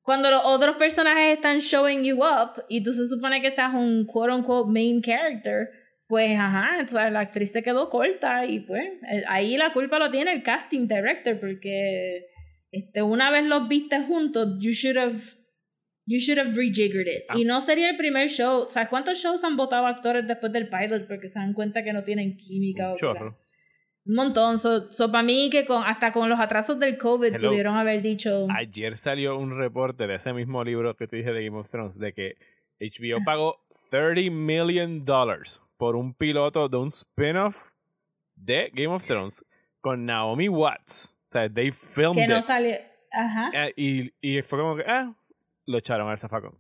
[0.03, 4.07] cuando los otros personajes están showing you up y tú se supone que seas un
[4.07, 5.69] quote unquote main character,
[6.07, 9.99] pues ajá, o sea, la actriz se quedó corta y pues eh, ahí la culpa
[9.99, 12.29] lo tiene el casting director porque
[12.79, 15.21] este, una vez los viste juntos, you should have
[16.07, 17.25] you should have rejiggered it.
[17.29, 17.35] Ah.
[17.39, 21.07] Y no sería el primer show, ¿sabes cuántos shows han votado actores después del pilot
[21.07, 23.39] porque se dan cuenta que no tienen química Un o chorro.
[24.05, 24.59] un montón.
[24.59, 27.49] So, so para mí que con hasta con los atrasos del COVID Hello.
[27.49, 31.43] pudieron haber dicho Ayer salió un reporte de ese mismo libro que te dije de
[31.45, 32.37] Game of Thrones, de que
[32.81, 37.71] HBO pagó 30 million dollars por un piloto de un spin-off
[38.35, 39.43] de Game of Thrones
[39.81, 41.17] con Naomi Watts.
[41.35, 42.45] Sea, they filmed que no it.
[42.45, 42.77] salió.
[43.11, 43.51] Ajá.
[43.53, 45.13] Eh, y, y fue como que, ah,
[45.67, 46.57] lo echaron al zafacón.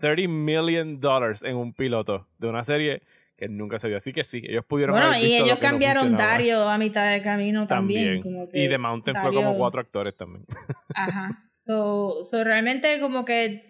[0.00, 3.02] 30 million dollars en un piloto de una serie
[3.36, 3.98] que nunca se vio.
[3.98, 6.16] Así que sí, ellos pudieron Bueno, haber y visto lo ellos no cambiaron.
[6.16, 8.22] Dario a mitad de camino también.
[8.22, 8.22] también.
[8.22, 10.46] como que y The Mountain fue como cuatro actores también.
[10.94, 11.50] Ajá.
[11.58, 13.66] So, so realmente como que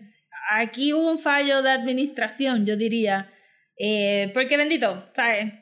[0.51, 3.29] aquí hubo un fallo de administración, yo diría.
[3.77, 5.53] Eh, porque bendito, ¿sabes?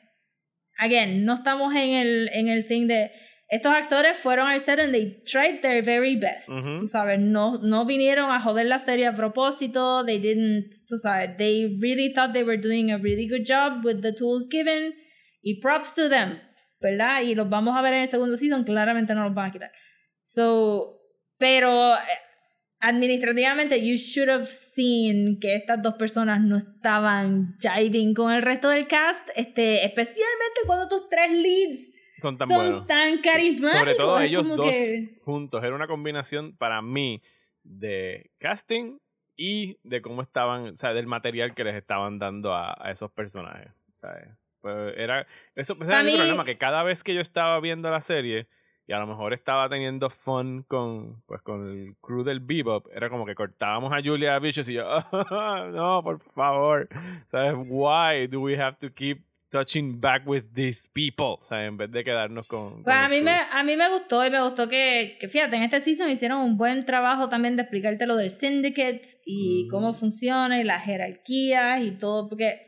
[0.77, 3.11] Again, no estamos en el, en el thing de...
[3.53, 6.49] Estos actores fueron al set and they tried their very best.
[6.49, 6.75] Ujú.
[6.75, 10.03] Tú sabes, no, no vinieron a joder la serie a propósito.
[10.03, 14.01] They didn't, tú sabes, they really thought they were doing a really good job with
[14.01, 14.95] the tools given.
[15.43, 16.39] Y props to them,
[16.81, 17.21] ¿verdad?
[17.21, 19.71] Y los vamos a ver en el segundo season, claramente no los van a quitar.
[20.23, 20.99] So,
[21.37, 21.99] pero eh,
[22.79, 28.69] administrativamente, you should have seen que estas dos personas no estaban jiving con el resto
[28.69, 32.87] del cast, este, especialmente cuando tus tres leads Son tan son buenos.
[32.87, 33.79] tan carismáticos.
[33.79, 35.63] Sobre todo ellos dos que- juntos.
[35.63, 37.21] Era una combinación para mí
[37.63, 38.97] de casting
[39.35, 43.11] y de cómo estaban, o sea, del material que les estaban dando a, a esos
[43.11, 43.71] personajes.
[43.95, 44.27] ¿sabes?
[44.61, 47.89] Fue- era, eso ese era mi mí- problema, que cada vez que yo estaba viendo
[47.89, 48.47] la serie
[48.85, 53.09] y a lo mejor estaba teniendo fun con, pues, con el crew del Bebop, era
[53.09, 54.83] como que cortábamos a Julia Vicious y yo,
[55.71, 56.89] no, por favor,
[57.27, 57.53] ¿sabes?
[57.67, 59.23] Why do we have to keep
[59.53, 61.37] touching back with these people?
[61.47, 61.69] ¿sabes?
[61.69, 62.73] En vez de quedarnos con...
[62.73, 65.55] con Pues a mí, me, a mí me gustó y me gustó que, que, fíjate,
[65.55, 69.69] en este season hicieron un buen trabajo también de explicarte lo del syndicate y Mm.
[69.69, 72.59] cómo funciona y las jerarquías y todo, porque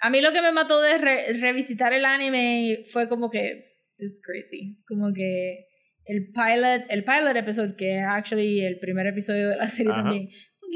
[0.00, 4.20] a mí lo que me mató de re- revisitar el anime fue como que, it's
[4.22, 5.66] crazy, como que
[6.06, 10.02] el pilot, el pilot episode, que es actually el primer episodio de la serie Ajá.
[10.02, 10.28] también,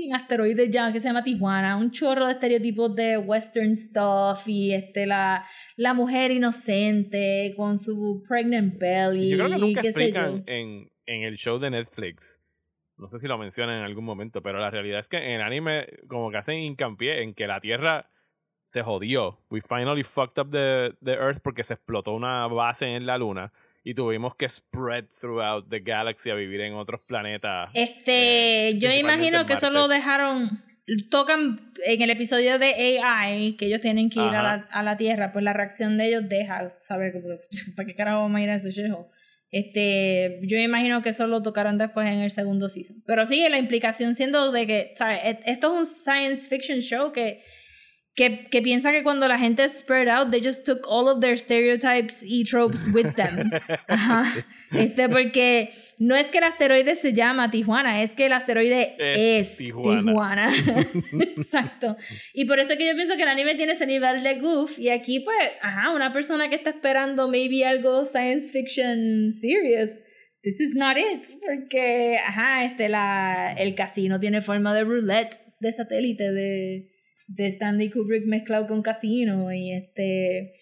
[0.07, 4.73] un asteroide ya que se llama Tijuana, un chorro de estereotipos de western stuff y
[4.73, 5.47] este la,
[5.77, 9.31] la mujer inocente con su pregnant belly.
[9.31, 12.41] Yo creo que nunca explican en, en el show de Netflix.
[12.97, 15.43] No sé si lo mencionan en algún momento, pero la realidad es que en el
[15.43, 18.11] anime como que hacen hincapié en que la Tierra
[18.65, 19.41] se jodió.
[19.51, 23.53] We finally fucked up the, the Earth porque se explotó una base en la Luna
[23.85, 27.71] y tuvimos que spread throughout the galaxy a vivir en otros planetas.
[27.75, 30.63] Este, eh, yo imagino que eso lo dejaron,
[31.11, 34.97] tocan en el episodio de AI, que ellos tienen que ir a la, a la
[34.97, 37.15] Tierra, pues la reacción de ellos deja saber
[37.77, 39.11] para qué carajo vamos a ir a ese shejo.
[39.51, 43.03] Este, yo imagino que eso lo tocaron después en el segundo season.
[43.07, 45.21] Pero sí, la implicación siendo de que, ¿sabes?
[45.25, 47.43] E- Esto es un science fiction show que,
[48.19, 51.21] que, que piensa que cuando la gente es spread out, they just took all of
[51.21, 53.49] their stereotypes y tropes with them.
[53.87, 54.25] Ajá.
[54.73, 59.53] Este, porque no es que el asteroide se llama Tijuana, es que el asteroide Es
[59.53, 60.03] es, Tijuana.
[60.03, 60.53] Tijuana.
[61.37, 61.97] Exacto.
[62.35, 64.81] Y por eso que yo pienso que el anime tiene ese nivel de goof.
[64.81, 69.91] Y aquí, pues, ajá, una persona que está esperando maybe algo science fiction serious.
[70.43, 71.23] This is not it.
[71.47, 76.89] Porque, ajá, este, la, el casino tiene forma de roulette de satélite de,
[77.29, 79.53] de Stanley Kubrick mezclado con casino.
[79.53, 80.55] Y este.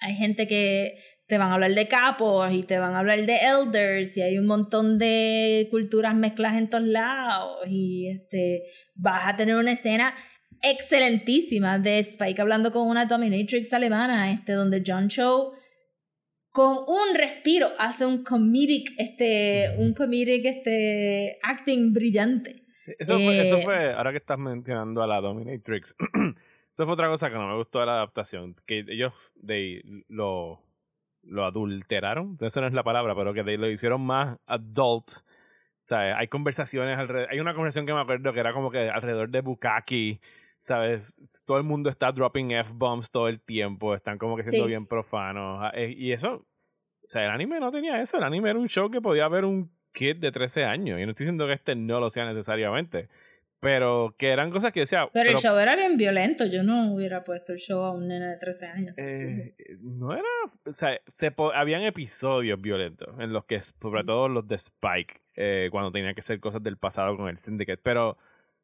[0.00, 0.96] Hay gente que
[1.28, 4.38] te van a hablar de capos y te van a hablar de elders y hay
[4.38, 8.64] un montón de culturas mezcladas en todos lados y este
[8.94, 10.14] vas a tener una escena
[10.62, 15.52] excelentísima de Spike hablando con una dominatrix alemana este donde John Cho
[16.48, 22.64] con un respiro hace un comedic este un comedic este acting brillante
[22.98, 25.94] Eso, fue, eso Eh, fue, ahora que estás mencionando a la Dominatrix,
[26.72, 30.62] eso fue otra cosa que no me gustó de la adaptación, que ellos de, lo,
[31.22, 35.08] lo adulteraron, eso no es la palabra, pero que de- lo hicieron más adult.
[35.80, 39.28] Sea, hay conversaciones alrededor, hay una conversación que me acuerdo que era como que alrededor
[39.30, 40.20] de Bukaki,
[40.56, 41.14] ¿sabes?
[41.46, 44.68] Todo el mundo está dropping F-bombs todo el tiempo, están como que siendo Sí.
[44.70, 45.58] bien profanos.
[45.62, 48.68] ah, eh, Y eso, o sea, el anime no tenía eso, el anime era un
[48.68, 51.00] show que podía ver un kid de 13 años.
[51.00, 53.08] Y no estoy diciendo que este no lo sea necesariamente.
[53.60, 55.08] Pero que eran cosas que decía.
[55.12, 58.26] pero, el show era bien violento yo no hubiera puesto el show a un nene
[58.26, 60.22] de 13 años eh, no era.
[60.64, 65.68] O sea, se habían episodios violentos en los que, sobre todo los de Spike, eh,
[65.72, 67.80] cuando tenía que hacer cosas del pasado con el Syndicate.
[67.82, 68.16] Pero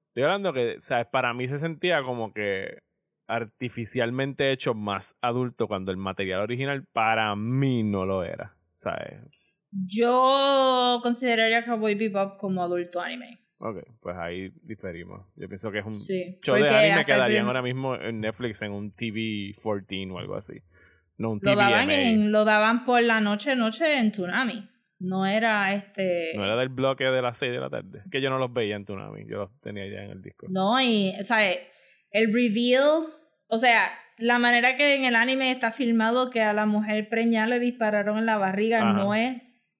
[0.08, 1.06] estoy hablando que, ¿sabes?
[1.06, 2.78] Para mí se sentía como que
[3.26, 8.54] artificialmente hecho más adulto cuando el material original para mí no lo era.
[8.76, 9.22] ¿Sabes?
[9.86, 13.40] Yo consideraría Cowboy Bebop como adulto anime.
[13.58, 15.26] Ok, pues ahí diferimos.
[15.36, 16.38] Yo pienso que es un Sí.
[16.44, 20.36] show de anime que darían ahora mismo en Netflix en un TV 14 o algo
[20.36, 20.54] así.
[21.16, 21.70] No un Lo TVMA.
[21.70, 24.68] daban, en, lo daban por la noche, noche en Tsunami.
[24.98, 26.32] No era este.
[26.36, 28.02] No era del bloque de las 6 de la tarde.
[28.10, 29.26] Que yo no los veía en Tsunami.
[29.28, 30.46] Yo los tenía ya en el disco.
[30.50, 31.40] No, y, o sea,
[32.10, 33.06] el reveal.
[33.48, 37.46] O sea, la manera que en el anime está filmado que a la mujer preñada
[37.48, 38.92] le dispararon en la barriga Ajá.
[38.92, 39.36] no es.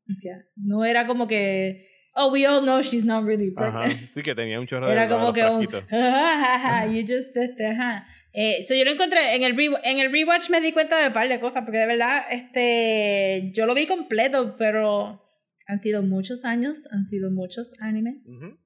[0.08, 1.88] O sea, no era como que.
[2.16, 3.82] Oh, we all know she's not really Ajá.
[3.82, 4.08] pregnant.
[4.10, 5.62] Sí que tenía un chorro de Era como los que un.
[6.94, 7.36] you just.
[7.36, 8.06] Este, ajá.
[8.32, 11.06] Eh, so yo lo encontré, en el, re- en el rewatch me di cuenta de
[11.06, 15.22] un par de cosas, porque de verdad, este, yo lo vi completo, pero
[15.68, 18.16] han sido muchos años, han sido muchos animes.
[18.26, 18.58] Ujú.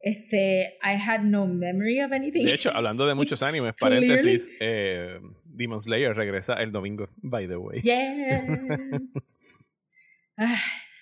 [0.00, 2.44] Este, I had no memory of anything.
[2.44, 7.56] De hecho, hablando de muchos animes, paréntesis, eh, Demon Slayer regresa el domingo, by the
[7.56, 7.80] way.
[7.82, 8.42] Yes.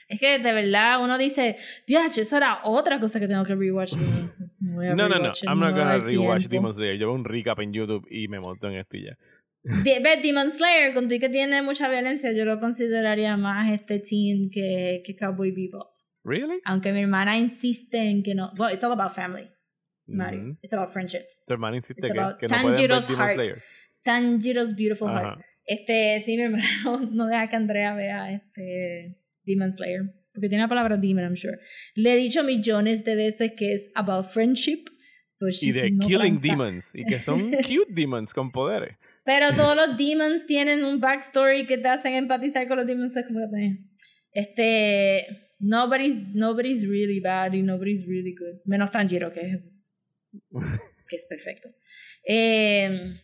[0.09, 3.95] Es que de verdad uno dice, Dios, eso era otra cosa que tengo que rewatch.
[4.63, 5.33] No, No, no, no.
[5.47, 6.49] I'm not gonna rewatch.
[6.49, 6.97] Demon Slayer.
[6.97, 9.19] Yo veo un recap en YouTube y me monto en esto y ya.
[9.85, 15.03] Ve, Demon Slayer, con que tiene mucha violencia, yo lo consideraría más este teen que,
[15.05, 15.89] que Cowboy Bebop.
[16.25, 16.61] ¿Really?
[16.65, 18.53] Aunque mi hermana insiste en que no.
[18.59, 19.51] Well, it's all about family,
[20.07, 20.41] Mario.
[20.41, 20.59] Mm.
[20.63, 21.25] It's about friendship.
[21.47, 22.15] Tu hermana insiste que, que
[22.49, 23.35] no pueden ver Demon heart.
[23.35, 23.63] Slayer.
[24.03, 25.21] Tanjiro's Beautiful Ajá.
[25.21, 25.41] Heart.
[25.67, 29.20] Este, sí, mi hermana no, no deja que Andrea vea este
[29.51, 30.15] Demon Slayer.
[30.33, 31.59] Porque tiene la palabra demon, I'm sure.
[31.95, 34.85] Le he dicho millones de veces que es about friendship.
[35.61, 36.49] Y de no Killing transa.
[36.49, 36.95] Demons.
[36.95, 38.97] Y que son cute demons con poderes.
[39.25, 43.15] Pero todos los demons tienen un backstory que te hacen empatizar con los demons.
[44.33, 45.47] Este.
[45.63, 48.61] Nobody's, nobody's really bad y nobody's really good.
[48.65, 49.59] Menos Tanjiro, que es,
[51.09, 51.69] que es perfecto.
[52.25, 53.21] Eh,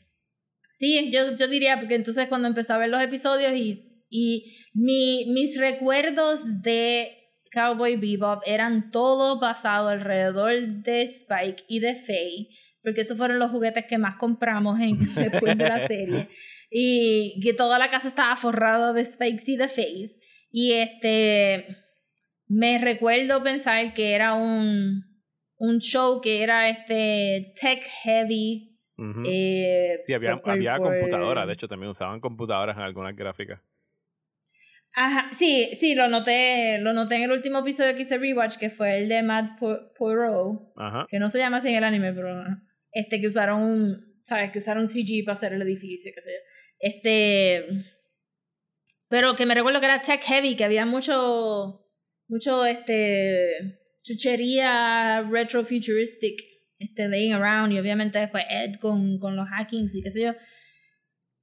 [0.71, 5.27] sí, yo, yo diría, porque entonces cuando empecé a ver los episodios y, y mi,
[5.33, 7.13] mis recuerdos de
[7.53, 10.53] Cowboy Bebop eran todos basados alrededor
[10.83, 12.49] de Spike y de Faye,
[12.83, 16.29] porque esos fueron los juguetes que más compramos en, después de la serie.
[16.71, 20.19] Y que toda la casa estaba forrada de Spikes y de Fays.
[20.51, 21.67] Y este.
[22.49, 25.03] Me recuerdo pensar que era un,
[25.59, 28.79] un show que era este tech heavy.
[29.27, 31.47] Eh, sí, había, por- había por- computadoras.
[31.47, 33.61] De hecho, también usaban computadoras en algunas gráficas.
[34.99, 38.71] Ajá, sí, sí, lo noté, lo noté en el último episodio que hice rewatch, que
[38.71, 41.07] fue el de Matt Po- Poirot, Ajá.
[41.11, 42.43] que no se llama así en el anime, pero
[42.93, 46.39] este que usaron un, sabes, que usaron CG para hacer el edificio, qué sé yo.
[46.79, 47.67] Este,
[49.09, 51.87] pero que me recuerdo que era tech heavy, que había mucho,
[52.29, 56.41] mucho, este, chuchería retrofuturistic,
[56.79, 60.33] este, laying around, y obviamente después Ed con, con los hackings y qué sé yo.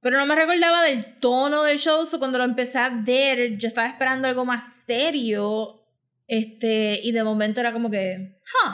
[0.04, 3.68] Pero no me recordaba del tono del show, so cuando lo empecé a ver, yo
[3.68, 5.80] estaba esperando algo más serio,
[6.26, 8.70] este, y de momento era como que, huh,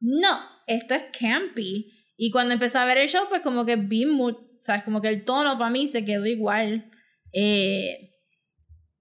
[0.00, 1.92] no, esto es campy.
[2.16, 5.06] Y cuando empecé a ver el show, pues como que vi, mu- sabes, como que
[5.08, 6.90] el tono para mí se quedó igual.
[7.32, 8.14] Eh,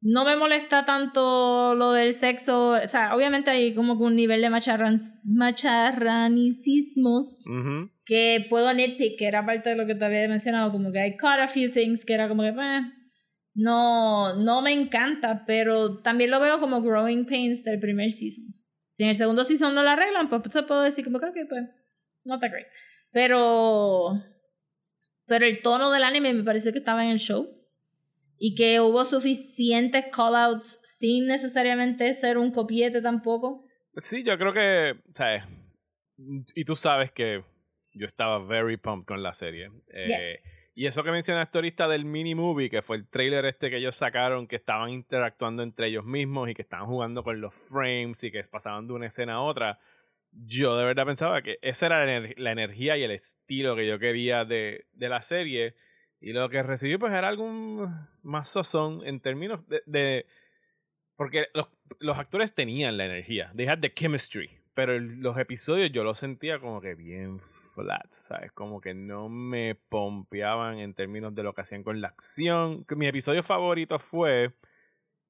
[0.02, 4.40] no me molesta tanto lo del sexo, o sea, obviamente hay como que un nivel
[4.42, 7.90] de macharran, macharranicismos Ujú.
[8.06, 11.18] Que puedo nitpick, que era parte de lo que te había mencionado, como que I
[11.18, 12.82] caught a few things que era como que, eh,
[13.56, 18.46] no, no me encanta, pero también lo veo como growing pains del primer season.
[18.92, 21.64] Si en el segundo season no lo arreglan, pues se puedo decir como que, pues,
[22.26, 22.68] not that great.
[23.12, 24.14] Pero,
[25.26, 27.50] pero el tono del anime me pareció que estaba en el show
[28.38, 33.66] y que hubo suficientes callouts sin necesariamente ser un copiete tampoco.
[33.98, 35.44] Sí, yo creo que, ¿sabes?
[36.54, 37.44] Y tú sabes que
[37.96, 39.72] yo estaba very pumped con la serie.
[39.90, 40.62] Eh, Yes.
[40.78, 43.96] Y eso que mencionaste ahorita del mini movie, que fue el trailer este que ellos
[43.96, 48.30] sacaron, que estaban interactuando entre ellos mismos y que estaban jugando con los frames y
[48.32, 49.80] que pasaban de una escena a otra.
[50.34, 53.88] Yo de verdad pensaba que esa era la, ener- la energía y el estilo que
[53.88, 55.76] yo quería de, de la serie.
[56.20, 57.50] Y lo que recibí pues era algo
[58.22, 59.82] más sozón en términos de...
[59.86, 60.26] de-
[61.16, 61.70] porque los,
[62.00, 63.54] los actores tenían la energía.
[63.56, 64.60] They had the chemistry.
[64.76, 68.52] Pero el- los episodios yo los sentía como que bien flat, ¿sabes?
[68.52, 72.84] Como que no me pompeaban en términos de lo que hacían con la acción.
[72.86, 74.52] Que Mi episodio favorito fue,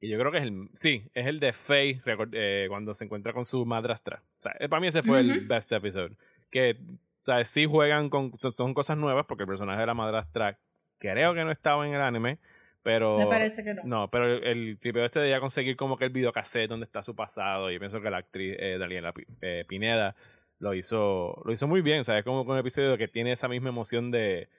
[0.02, 2.02] y yo creo que es el, sí, es el de Faye
[2.34, 4.24] eh, cuando se encuentra con su madrastra.
[4.40, 6.16] O sea, eh, para mí ese fue el best episode.
[6.50, 6.78] Que,
[7.22, 7.48] ¿sabes?
[7.48, 10.58] Sí juegan con, son cosas nuevas porque el personaje de la madrastra
[10.98, 12.40] creo que no estaba en el anime,
[12.86, 13.18] pero...
[13.18, 13.82] Me parece que no.
[13.84, 17.02] No, pero el, el tripeo este de ya conseguir como que el videocassette donde está
[17.02, 19.12] su pasado, y pienso que la actriz eh, Daniela
[19.42, 20.16] eh, Pineda
[20.60, 22.24] lo hizo, lo hizo muy bien, ¿sabes?
[22.24, 24.50] Como un episodio que tiene esa misma emoción de,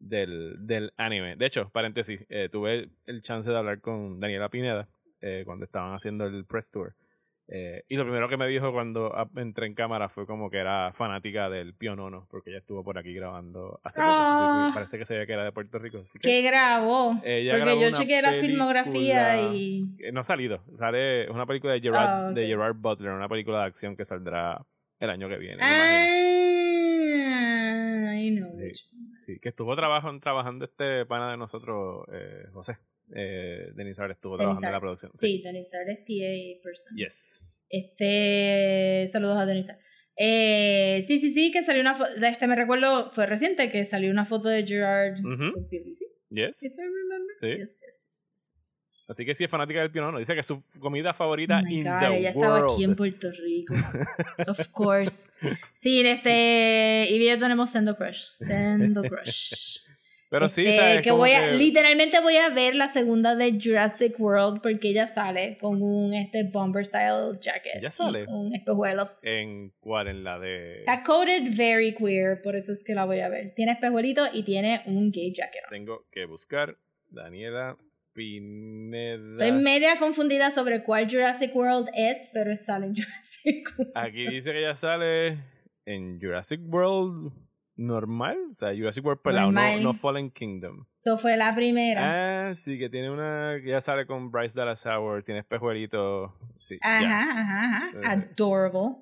[0.00, 1.36] del, del anime.
[1.36, 4.88] De hecho, paréntesis, eh, tuve el chance de hablar con Daniela Pineda
[5.44, 6.94] cuando estaban haciendo el press tour.
[7.48, 10.90] Eh, y lo primero que me dijo cuando entré en cámara fue como que era
[10.92, 14.10] fanática del Pionono, porque ella estuvo por aquí grabando hace poco.
[14.12, 14.72] Ah.
[14.74, 15.98] parece que se veía que era de Puerto Rico.
[15.98, 17.20] Así que, ¿Qué grabó?
[17.22, 19.84] Ella Porque grabó yo chequeé la filmografía y.
[20.12, 20.64] No ha salido.
[20.74, 24.04] Sale, es una película de Gerard, Ah, de Gerard Butler, una película de acción que
[24.04, 24.66] saldrá
[24.98, 25.62] el año que viene.
[25.62, 26.04] Ah,
[28.16, 28.56] I know.
[28.56, 28.72] Sí.
[29.20, 32.78] Sí, que estuvo trabajando, trabajando este pana de nosotros, eh, José.
[33.14, 35.12] Eh, Denis Ar estuvo trabajando en la producción.
[35.14, 36.96] Sí, Denizar es PA person.
[36.96, 37.44] Yes.
[37.68, 39.08] Este.
[39.12, 39.78] Saludos a Denizar.
[40.16, 44.10] Eh, sí, sí, sí, que salió una foto, este me recuerdo, fue reciente, que salió
[44.10, 45.52] una foto de Gerard Ujú.
[45.52, 46.62] con PVC, Yes.
[46.62, 47.36] if I remember.
[47.40, 47.48] Sí.
[47.60, 48.06] Yes, yes.
[49.08, 50.18] Así que sí es fanática del pionono.
[50.18, 52.74] Dice que es su comida favorita Oh in God, the ella estaba world.
[52.74, 53.74] aquí en Puerto Rico.
[54.48, 55.16] of course.
[55.74, 57.06] Sí, este.
[57.10, 58.20] Y yo tenemos Sendo Crush.
[58.38, 59.78] Sendo Crush.
[60.38, 61.02] Pero sí, Este, ¿sabes?
[61.02, 65.06] que voy a, que- literalmente voy a ver la segunda de Jurassic World porque ella
[65.06, 67.76] sale con un este bomber style jacket.
[67.76, 68.24] ¿Ella sale?
[68.28, 69.10] Un espejuelo.
[69.22, 70.08] ¿En cuál?
[70.08, 70.80] En la de...
[70.80, 73.54] Está coded very queer, por eso es que la voy a ver.
[73.54, 75.62] Tiene espejuelito y tiene un gay jacket.
[75.64, 75.70] on.
[75.70, 76.76] Tengo que buscar
[77.08, 77.74] Daniela
[78.12, 79.32] Pineda.
[79.32, 83.92] Estoy media confundida sobre cuál Jurassic World es, pero sale en Jurassic World.
[83.94, 85.38] Aquí dice que ella sale
[85.84, 87.32] en Jurassic World
[87.76, 88.36] normal.
[88.54, 89.82] O sea, Jurassic World pelado, no, Normal.
[89.82, 90.86] no Fallen Kingdom.
[90.98, 92.50] Eso fue la primera.
[92.50, 93.58] Ah, sí, que tiene una...
[93.64, 96.34] ya sale con Bryce Dallas Howard, tiene espejuelito.
[96.58, 97.20] Sí, Ajá, ya.
[97.22, 98.10] ajá, ajá.
[98.12, 98.96] Adorable.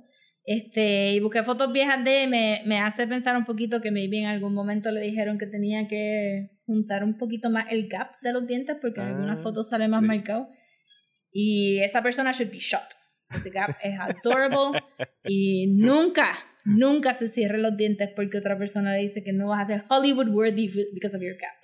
[0.47, 4.19] Este, y busqué fotos viejas de él, me, me hace pensar un poquito que maybe
[4.21, 8.33] en algún momento le dijeron que tenía que juntar un poquito más el gap de
[8.33, 10.07] los dientes porque en algunas Ah, fotos sale más sí.
[10.07, 10.49] marcado.
[11.33, 12.83] Y esa persona should be shot.
[13.31, 14.83] Ese gap es adorable
[15.25, 16.29] y nunca,
[16.65, 19.85] nunca se cierren los dientes porque otra persona le dice que no vas a ser
[19.89, 21.55] Hollywood worthy because of your gap.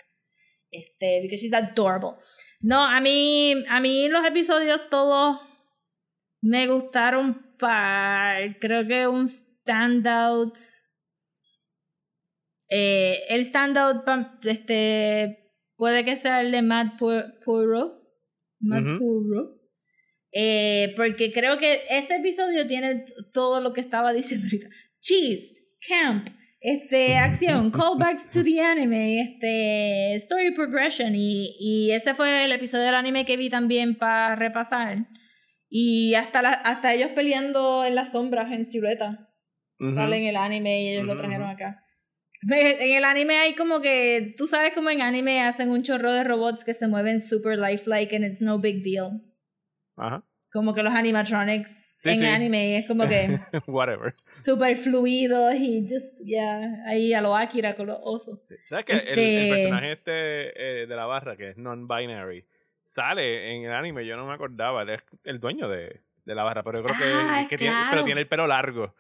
[0.71, 2.13] Este, because she's adorable.
[2.63, 5.41] No, a mí, a mí los episodios todos
[6.43, 8.59] me gustaron par.
[8.61, 10.57] Creo que un standout.
[12.69, 14.05] Eh, el standout
[14.45, 18.01] este, puede que sea el de Matt Pu- Puro.
[18.61, 18.99] Matt Ujú.
[18.99, 19.57] Puro.
[20.33, 24.69] Eh, porque creo que este episodio tiene todo lo que estaba diciendo ahorita.
[25.01, 25.53] Cheese,
[25.87, 26.29] camp,
[26.61, 31.15] este, acción, callbacks to the anime, este, story progression.
[31.15, 35.07] Y, y ese fue el episodio del anime que vi también para repasar.
[35.69, 39.29] Y hasta, la, hasta ellos peleando en las sombras en silueta.
[39.79, 39.95] Ujú.
[39.95, 41.85] Sale en el anime y ellos lo trajeron acá.
[42.43, 46.13] Ve, En el anime hay como que, tú sabes como en anime hacen un chorro
[46.13, 49.23] de robots que se mueven super lifelike and it's no big deal.
[49.97, 50.25] Ajá.
[50.53, 52.27] Como que los animatronics Sí, en sí.
[52.27, 54.13] anime es como que Whatever.
[54.43, 58.39] super fluidos y just, yeah, ahí a lo Akira con los osos.
[58.69, 62.47] ¿Sabes que el, Este- el personaje este eh, de la barra, que es non-binary,
[62.83, 64.07] sale en el anime?
[64.07, 64.83] Yo no me acordaba.
[64.83, 67.75] Él es el dueño de, de la barra, pero yo creo que, Ah, que tiene,
[67.75, 67.89] claro.
[67.91, 68.95] pero tiene el pelo largo.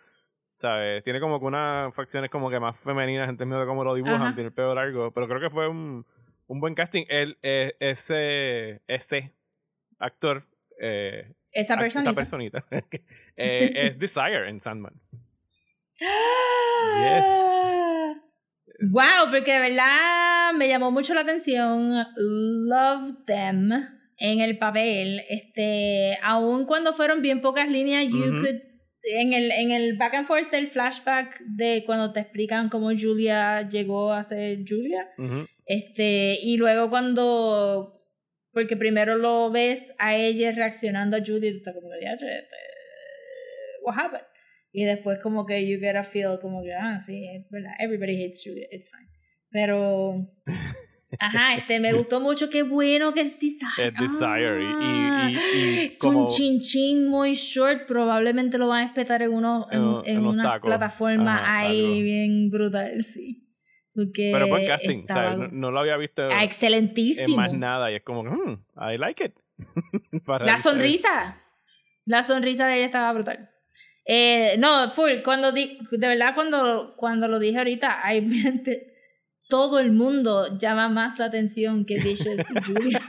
[0.56, 1.02] ¿Sabes?
[1.02, 4.20] Tiene como que unas facciones como que más femeninas en términos de cómo lo dibujan.
[4.20, 4.34] Ajá.
[4.34, 5.10] Tiene el pelo largo.
[5.10, 6.04] Pero creo que fue un,
[6.48, 7.04] un buen casting.
[7.08, 9.32] Él, eh, ese, ese
[9.98, 10.42] actor,
[10.78, 12.02] eh, Esa persona.
[12.02, 12.64] esa personita,
[13.36, 14.94] eh, es Desire en Sandman.
[18.92, 21.92] Wow, porque de verdad me llamó mucho la atención.
[22.16, 23.70] Love them
[24.16, 25.22] en el papel.
[25.28, 28.70] Este, aun cuando fueron bien pocas líneas, you could
[29.02, 33.68] en el, en el back and forth del flashback de cuando te explican cómo Julia
[33.68, 35.08] llegó a ser Julia.
[35.66, 37.99] Este, y luego cuando
[38.52, 42.06] porque primero lo ves a ella reaccionando a Judy y tú estás como que
[43.82, 44.24] what happened?
[44.72, 48.22] Y después como que you get a feel como que, ah, sí, es verdad, everybody
[48.22, 49.08] hates Julia, it's fine.
[49.50, 50.28] Pero,
[51.18, 53.88] ajá, este, me gustó mucho, qué bueno que es Desire.
[53.88, 58.68] Es Desire, y- y- y- y es como- un chin chin muy short, probablemente lo
[58.68, 60.68] van a espetar en, unos, en, En en en unos una tacos.
[60.68, 62.00] plataforma Ajá, ahí algo.
[62.02, 63.48] bien brutal, sí.
[63.94, 65.38] Porque Pero buen casting, estaba- ¿sabes?
[65.38, 67.36] No, no lo había visto Ah, en excelentísimo.
[67.36, 68.54] más nada y es como, hmm,
[68.92, 69.32] I like it.
[70.44, 71.42] La sonrisa.
[72.06, 73.50] La sonrisa de ella estaba brutal.
[74.06, 75.22] Eh, no, full.
[75.24, 78.92] Cuando di, de verdad, cuando, cuando lo dije ahorita, hay gente,
[79.48, 83.02] todo el mundo llama más la atención que Dishes y Julia.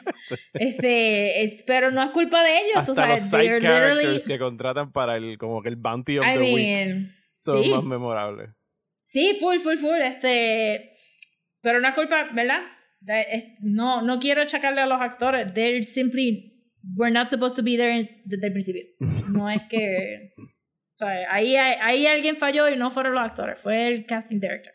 [0.53, 3.29] este, es- pero no es culpa de ellos, tú Hasta los sabes.
[3.29, 6.39] side they're characters literally- que contratan para el como que el bounty of I the
[6.39, 7.69] week mean, son sí.
[7.69, 8.49] más memorables.
[9.11, 9.99] Sí, full, full, full.
[10.01, 10.93] Este,
[11.61, 12.61] pero no es culpa, ¿verdad?
[13.59, 15.53] No, no quiero achacarle a los actores.
[15.53, 16.63] They're simply,
[16.95, 18.83] we're not supposed to be there desde el principio.
[19.27, 23.89] No es que, o sea, ahí, ahí alguien falló y no fueron los actores, fue
[23.89, 24.71] el casting director.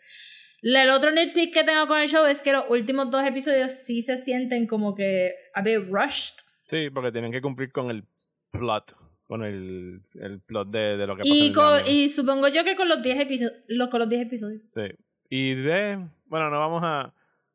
[0.61, 4.03] El otro nitpick que tengo con el show es que los últimos dos episodios sí
[4.03, 6.34] se sienten como que a bit rushed.
[6.66, 8.05] Sí, porque tienen que cumplir con el
[8.51, 8.93] plot,
[9.27, 12.49] con el, el plot de, de lo que pasa en Y, el con- y supongo
[12.49, 14.62] yo que con los 10 episodios, con los 10 episodios.
[14.68, 14.83] Sí.
[15.29, 17.12] Y de, bueno, no vamos a,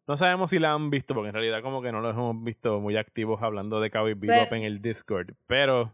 [0.08, 2.80] no sabemos si la han visto, porque en realidad como que no los hemos visto
[2.82, 5.94] muy activos hablando de Cowboy Bebop en el Discord, pero,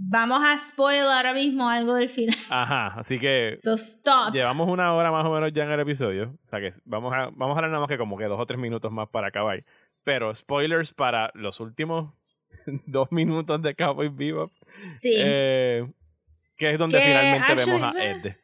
[0.00, 2.36] Vamos a spoiler ahora mismo algo del final.
[2.50, 4.32] ajá, así que So stop.
[4.32, 6.36] Llevamos una hora más o menos ya en el episodio.
[6.46, 8.46] O sea que vamos a, vamos a hablar nada más que como que dos o
[8.46, 9.58] tres minutos más para acabar.
[10.04, 12.12] Pero spoilers para los últimos
[12.86, 14.50] dos minutos de Cowboy Bebop.
[15.00, 15.12] Sí.
[15.16, 15.86] Eh,
[16.56, 18.34] Que es donde Que finalmente vemos a Ed.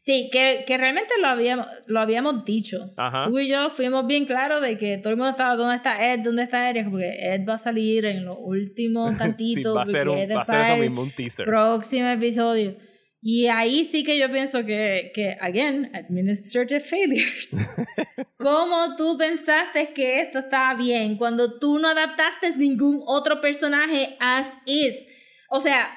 [0.00, 2.94] Sí, que, que realmente lo habíamos, lo habíamos dicho.
[2.96, 3.22] Ajá.
[3.24, 6.20] Tú y yo fuimos bien claros de que todo el mundo estaba, ¿dónde está Ed?
[6.20, 9.76] ¿Dónde está es Porque Ed va a salir en los últimos Sí, tantitos.
[9.76, 11.44] va a ser, un, va a ser eso mismo, un teaser.
[11.44, 12.76] próximo episodio.
[13.20, 17.48] Y ahí sí que yo pienso que, que again, administrative failures.
[18.38, 24.52] ¿Cómo tú pensaste que esto estaba bien cuando tú no adaptaste ningún otro personaje as
[24.66, 25.04] is?
[25.50, 25.88] O sea,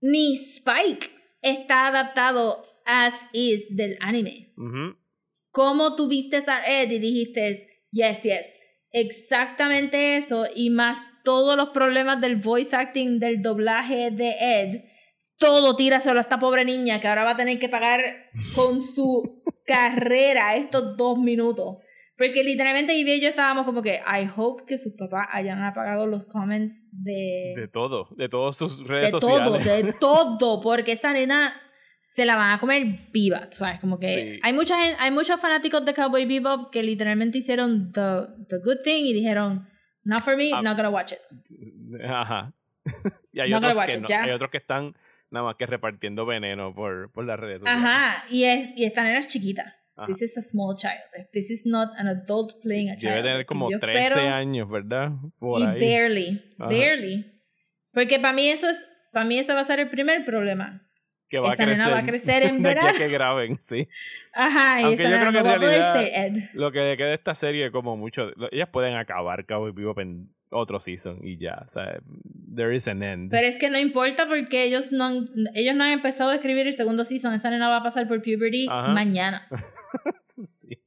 [0.00, 1.10] ni Spike
[1.42, 4.52] está adaptado as is del anime.
[4.56, 4.96] Ujú.
[5.52, 8.46] ¿Cómo tuviste a Ed y dijiste, yes, yes,
[8.92, 14.84] exactamente eso y más todos los problemas del voice acting, del doblaje de Ed?
[15.40, 18.00] Todo tíraselo a esta pobre niña que ahora va a tener que pagar
[18.54, 21.82] con su carrera estos dos minutos.
[22.16, 26.06] Porque literalmente Ivy y yo estábamos como que, I hope que sus papás hayan apagado
[26.06, 29.42] los comments de, De todo, de todas sus redes de sociales.
[29.44, 31.58] todo, de todo, porque esa nena
[32.02, 33.80] se la van a comer viva, ¿sabes?
[33.80, 34.40] Como que Sí.
[34.42, 39.04] hay mucha hay muchos fanáticos de Cowboy Bebop que literalmente hicieron the, the good thing
[39.06, 39.66] y dijeron,
[40.04, 40.60] not for me, Ah.
[40.60, 42.04] not gonna watch it.
[42.04, 42.52] Ajá.
[43.32, 44.06] y hay No otros que no.
[44.14, 44.94] Hay otros que están
[45.30, 47.84] nada más que repartiendo veneno por, por las redes sociales.
[47.84, 49.76] Ajá, y, es, y esta nena es chiquita.
[49.96, 50.06] Ajá.
[50.06, 51.00] This is a small child.
[51.32, 53.14] This is not an adult playing a child.
[53.16, 55.10] Debe tener como yo 13 espero- años, ¿verdad?
[55.38, 55.80] Por y ahí.
[55.80, 56.68] barely, Ajá.
[56.70, 57.26] barely.
[57.92, 60.86] Porque para mí eso es, para mí ese va a ser el primer problema.
[61.28, 61.92] que va a esa nena crecer.
[61.94, 62.98] va a crecer en de aquí a verano.
[62.98, 63.88] que graben, sí.
[64.32, 66.42] Ajá, y Aunque esa yo nena creo que no a en realidad ser Ed.
[66.54, 70.34] lo que le queda de esta serie como mucho, ellas pueden acabar Cowboy Bebop en
[70.50, 72.00] otro season y ya, o sea,
[72.54, 73.30] there is an end.
[73.30, 76.66] Pero es que no importa porque ellos no han, ellos no han empezado a escribir
[76.66, 77.34] el segundo season.
[77.34, 78.92] Esa nena va a pasar por puberty Ajá.
[78.92, 79.48] mañana.
[80.24, 80.82] sí.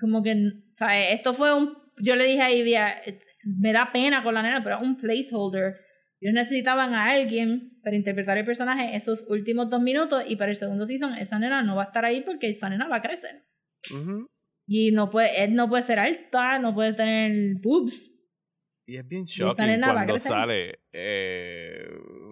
[0.00, 1.08] Como que, ¿sabes?
[1.12, 1.76] Esto fue un.
[1.98, 5.76] Yo le dije a Ivy, eh, me da pena con la nena, pero un placeholder.
[6.20, 10.56] Ellos necesitaban a alguien para interpretar el personaje esos últimos dos minutos y para el
[10.56, 13.44] segundo season esa nena no va a estar ahí porque esa nena va a crecer.
[14.66, 18.17] Y no puede, Ed no puede ser alta, no puede tener boobs.
[18.88, 20.78] Y es bien shocking cuando sale.
[20.94, 21.86] Eh,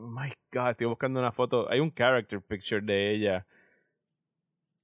[0.08, 1.70] my God, estoy buscando una foto.
[1.70, 3.46] Hay un character picture de ella.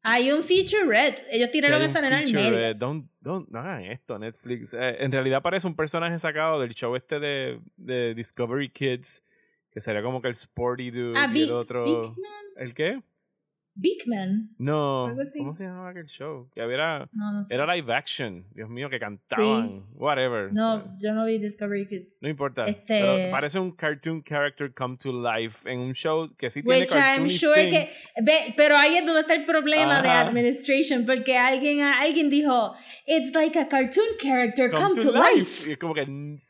[0.02, 1.22] Hay un featurette.
[1.30, 2.74] Ellos Sí, tiraron un esa nena al feature, medio.
[2.74, 4.74] don't, don't, no hagan esto, Netflix.
[4.74, 9.24] Eh, en realidad parece un personaje sacado del show este de, de Discovery Kids.
[9.70, 12.14] Que sería como que el Sporty Dude Ah, y el otro.
[12.56, 13.00] ¿El qué?
[13.74, 14.50] Bigman.
[14.58, 15.06] No.
[15.06, 15.38] Algo así.
[15.38, 16.48] ¿Cómo se llamaba aquel show?
[16.54, 17.08] Que había.
[17.12, 17.54] No, no sé.
[17.54, 18.44] Era live action.
[18.54, 19.84] Dios mío, que cantaban.
[19.94, 20.46] Whatever.
[20.48, 22.18] o No, yo no vi Discovery Kids.
[22.20, 22.66] no importa.
[22.66, 26.80] Este- Pero parece un cartoon character come to life en un show que sí tiene
[26.80, 27.86] Which I'm cartoony sure que.
[28.22, 30.28] Ve, pero ahí es donde está el problema de Ajá.
[30.28, 32.74] administration, porque alguien, alguien dijo,
[33.06, 35.68] It's like a cartoon character come, to, life.
[35.68, 36.02] Y es como que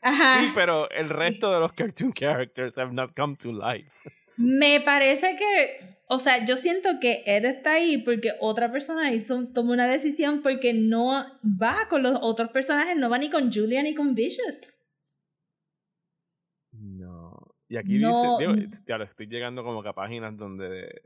[0.03, 0.41] Ajá.
[0.41, 3.91] sí, pero el resto de los cartoon characters have not come to life.
[4.39, 9.49] Me parece que, o sea, yo siento que Ed está ahí porque otra persona hizo,
[9.49, 13.83] tomó una decisión porque no va con los otros personajes, no va ni con Julia
[13.83, 14.61] ni con Vicious.
[16.73, 17.37] No.
[17.69, 18.37] Y aquí No.
[18.39, 21.03] dice, digo, ya lo estoy llegando como que a páginas donde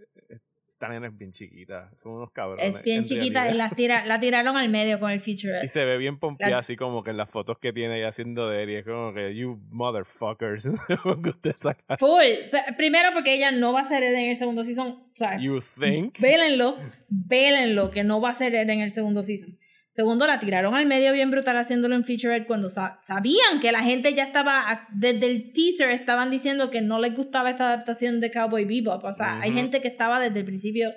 [0.76, 1.90] esta nena es bien chiquita.
[1.96, 2.62] Son unos cabrones.
[2.62, 3.70] Es bien en chiquita y realidad.
[3.70, 5.60] la, tira, la tiraron al medio con el feature.
[5.64, 8.50] Y se ve bien pompeada así como que en las fotos que tiene ella haciendo
[8.50, 8.70] de él.
[8.70, 10.68] Y es como que, you motherfuckers.
[11.98, 12.76] Full.
[12.76, 14.88] Primero porque ella no va a ser Ed en el segundo season.
[14.88, 16.18] O sea, You think.
[16.20, 16.76] vélenlo,
[17.08, 19.58] vélenlo que no va a ser Ed en el segundo season.
[19.96, 23.82] Segundo, la tiraron al medio bien brutal haciéndolo en featurette cuando sa- sabían que la
[23.82, 28.30] gente ya estaba, desde el teaser estaban diciendo que no les gustaba esta adaptación de
[28.30, 29.02] Cowboy Bebop.
[29.04, 30.92] O sea, hay gente que estaba desde el principio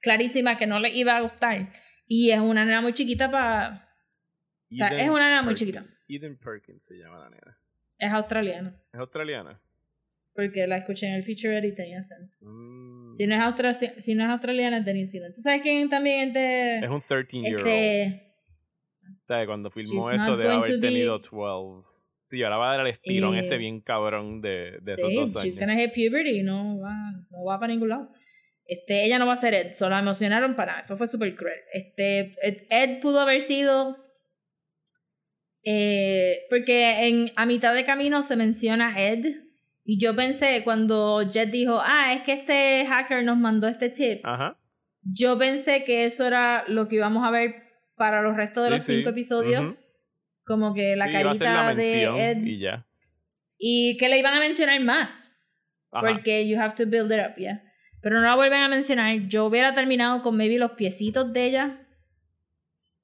[0.00, 1.72] clarísima que no les iba a gustar.
[2.08, 3.88] Y es una nena muy chiquita para...
[4.72, 5.84] O sea, es una nena muy chiquita.
[6.08, 7.56] Eden Perkins se llama la nena.
[7.98, 8.74] Es australiana.
[8.92, 9.62] ¿Es australiana?
[10.34, 12.34] Porque la escuché en el featurette y tenía acento.
[12.40, 13.14] Mm.
[13.16, 15.34] Si no, es si no es australiana, es de New Zealand.
[15.36, 16.78] ¿Tú sabes quién también es de...?
[16.78, 17.66] Es un 13-year-old.
[17.66, 18.29] este, O
[19.22, 21.86] sea, cuando filmó She's eso debe haber to be- tenido 12.
[22.30, 25.16] Sí, ahora va a dar el estirón Eh, ese bien cabrón de, de esos sí,
[25.16, 25.58] dos she's años.
[25.58, 26.94] gonna hit puberty, no va,
[27.30, 28.08] no va para ningún lado.
[28.68, 31.34] Este, ella no va a ser Ed, solo la emocionaron para nada, eso fue súper
[31.34, 31.58] cruel.
[31.72, 33.96] Este, Ed, Ed pudo haber sido,
[35.64, 39.26] eh, porque en, a mitad de camino se menciona Ed,
[39.84, 44.20] y yo pensé cuando Jet dijo, ah, es que este hacker nos mandó este tip,
[44.24, 44.56] Ajá.
[45.02, 47.69] yo pensé que eso era lo que íbamos a ver
[48.00, 48.94] para los restos de Sí, los sí.
[48.96, 49.76] cinco episodios,
[50.46, 52.86] como que la Sí, carita la de Ed, y ya.
[53.58, 55.10] y que le iban a mencionar más.
[55.92, 56.06] Ajá.
[56.08, 57.62] Porque you have to build it up, yeah.
[58.00, 59.28] Pero no la vuelven a mencionar.
[59.28, 61.86] Yo hubiera terminado con maybe los piecitos de ella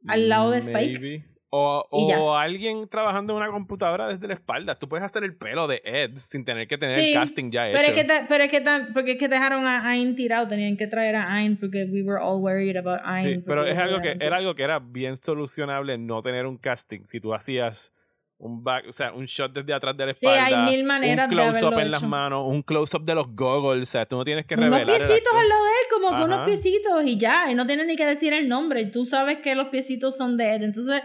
[0.09, 0.99] al lado de Spike.
[0.99, 1.25] Maybe.
[1.57, 4.75] O, o alguien trabajando en una computadora desde la espalda.
[4.79, 7.65] Tú puedes hacer el pelo de Ed sin tener que tener el Sí, casting ya
[7.65, 7.91] Pero hecho.
[7.91, 10.77] es que, ta- pero es que, ta- porque es que dejaron a Ayn tirado, tenían
[10.77, 13.37] que traer a Ayn porque we were all worried about Ayn.
[13.39, 17.01] Sí, pero es algo que era algo que era bien solucionable no tener un casting.
[17.07, 17.93] Si tú hacías
[18.39, 21.25] un back, o sea, un shot desde atrás de la Sí, espalda, hay mil maneras
[21.31, 23.93] un de close up haberlo en las manos, un close up de los goggles, o
[23.93, 25.01] sea, tú no tienes que Unos revelar.
[25.01, 27.87] el piecitos al lado de él, como que unos piecitos y ya, y no tiene
[27.87, 28.83] ni que decir el nombre.
[28.83, 30.63] Y tú sabes que los piecitos son de Ed.
[30.65, 31.01] Entonces,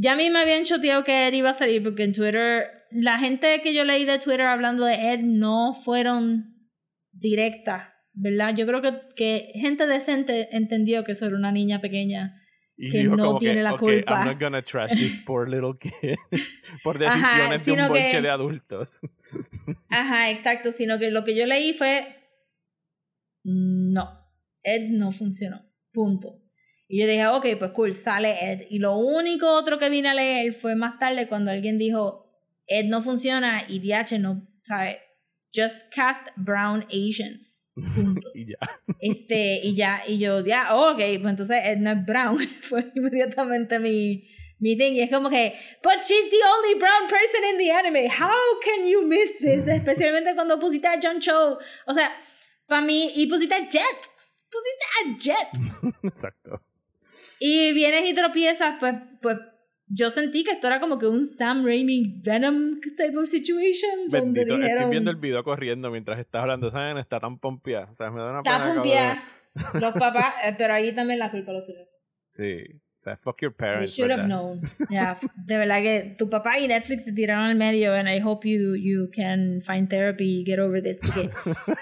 [0.00, 3.18] ya a mí me habían choteado que Ed iba a salir porque en Twitter, la
[3.18, 6.54] gente que yo leí de Twitter hablando de Ed no fueron
[7.12, 8.54] directas, ¿verdad?
[8.56, 12.40] Yo creo que, que gente decente entendió que eso era una niña pequeña.
[12.80, 14.20] Y que dijo no como tiene que, la "Ok, culpa".
[14.20, 16.14] I'm not gonna trash this poor little kid
[16.84, 19.00] por Ajá, decisiones de un que- bonche de adultos.
[19.90, 22.06] Ajá, exacto, sino que lo que yo leí fue,
[23.44, 24.08] no,
[24.62, 25.60] Ed no funcionó,
[25.92, 26.40] punto.
[26.88, 28.66] Y yo dije, ok, pues cool, sale Ed.
[28.70, 32.26] Y lo único otro que vine a leer fue más tarde cuando alguien dijo,
[32.66, 34.96] Ed no funciona y DH no, ¿sabes?
[35.54, 37.62] Just cast brown Asians.
[37.94, 38.28] Punto.
[38.34, 38.56] y ya.
[39.00, 42.38] Este, y ya, y yo, ya, oh, ok, pues entonces Ed no es brown.
[42.62, 44.26] Fue inmediatamente mi,
[44.58, 44.94] mi thing.
[44.94, 48.08] Y es como que, but she's the only brown person in the anime.
[48.08, 49.66] How can you miss this?
[49.68, 51.58] Especialmente cuando pusiste a John Cho.
[51.86, 52.10] O sea,
[52.66, 53.82] para mí, y pusiste a Jet.
[54.50, 55.94] Pusiste a Jet.
[56.02, 56.62] Exacto.
[57.40, 59.38] Y vienes y tropiezas, pues, pues
[59.86, 64.08] yo sentí que esto era como que un Sam Raimi Venom type of situation.
[64.08, 66.70] donde Bendito, estoy dijeron, viendo el video corriendo mientras estás hablando.
[66.70, 66.98] ¿Saben?
[66.98, 67.88] Está tan pompeada.
[67.90, 68.38] O sea, me da una.
[68.40, 69.22] Está pompeada.
[69.80, 71.88] Los papás, eh, pero ahí también la culpa los tiene.
[72.26, 72.80] Sí.
[72.98, 73.94] O sea, fuck your parents.
[73.94, 74.28] should have ¿verdad?
[74.28, 74.60] known.
[74.90, 78.46] Yeah, de verdad que tu papá y Netflix se tiraron al medio and I hope
[78.48, 81.30] you, you can find therapy y get over this porque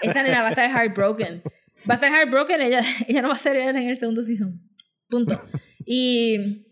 [0.03, 1.41] esta nena va a estar heartbroken.
[1.89, 4.61] Va a estar heartbroken, ella, ella no va a ser en el segundo season.
[5.09, 5.39] Punto.
[5.85, 6.65] Y,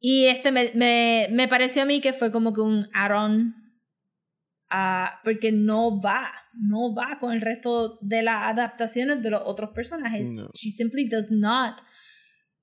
[0.00, 3.54] y este me, me, me pareció a mí que fue como que un add-on
[5.22, 10.28] porque no va, no va con el resto de las adaptaciones de los otros personajes.
[10.30, 10.48] No.
[10.54, 11.80] She simply does not.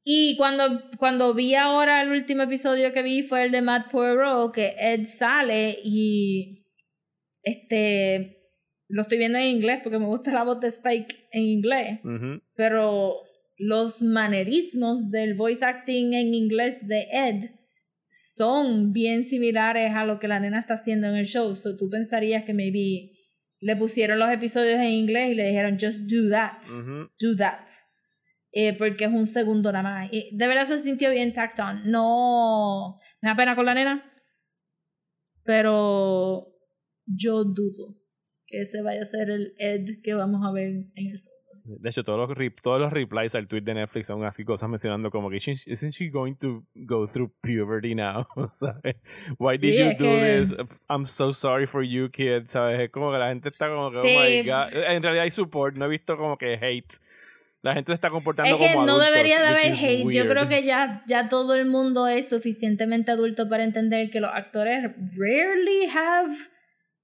[0.04, 4.54] Y cuando, cuando vi ahora el último episodio que vi fue el de Matt Poirot,
[4.54, 6.66] que Ed sale y
[7.44, 8.38] este
[8.88, 12.00] lo estoy viendo en inglés porque me gusta la voz de Spike en inglés,
[12.56, 13.18] pero
[13.60, 17.52] los manerismos del voice acting en inglés de Ed
[18.10, 21.54] son bien similares a lo que la nena está haciendo en el show.
[21.54, 23.12] So tú pensarías que maybe
[23.60, 26.62] le pusieron los episodios en inglés y le dijeron just do that
[27.20, 27.68] do that.
[28.52, 30.10] Eh, porque es un segundo nada más.
[30.12, 31.92] Y de verdad se sintió bien tacked on.
[31.92, 32.98] No.
[33.22, 34.12] Me da pena con la nena.
[35.44, 36.48] Pero
[37.06, 37.98] yo dudo
[38.48, 41.39] que ese vaya a ser el Ed que vamos a ver en el segundo.
[41.80, 44.70] De hecho, todos los, re- todos los replies al tweet de Netflix son así cosas
[44.70, 48.26] mencionando como que "Isn't- she going to go through puberty now?
[48.52, 48.96] ¿Sabes?
[49.38, 50.56] Why did Sí, you do que- this?
[50.90, 52.46] I'm so sorry for you, kid.
[52.46, 52.80] ¿Sabes?
[52.80, 54.16] Es como que la gente está como que, oh Sí.
[54.18, 54.74] my god.
[54.74, 56.96] En realidad hay support, no he visto como que hate.
[57.62, 60.00] La gente se está comportando Es que como no adultos, debería de haber hate.
[60.00, 60.30] Yo weird.
[60.30, 64.82] creo que ya, ya todo el mundo es suficientemente adulto para entender que los actores
[65.18, 66.34] rarely have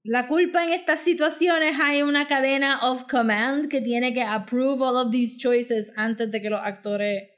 [0.06, 1.76] la culpa en estas situaciones.
[1.80, 6.40] Hay una cadena of command que tiene que approve all of these choices antes de
[6.40, 7.30] que los actores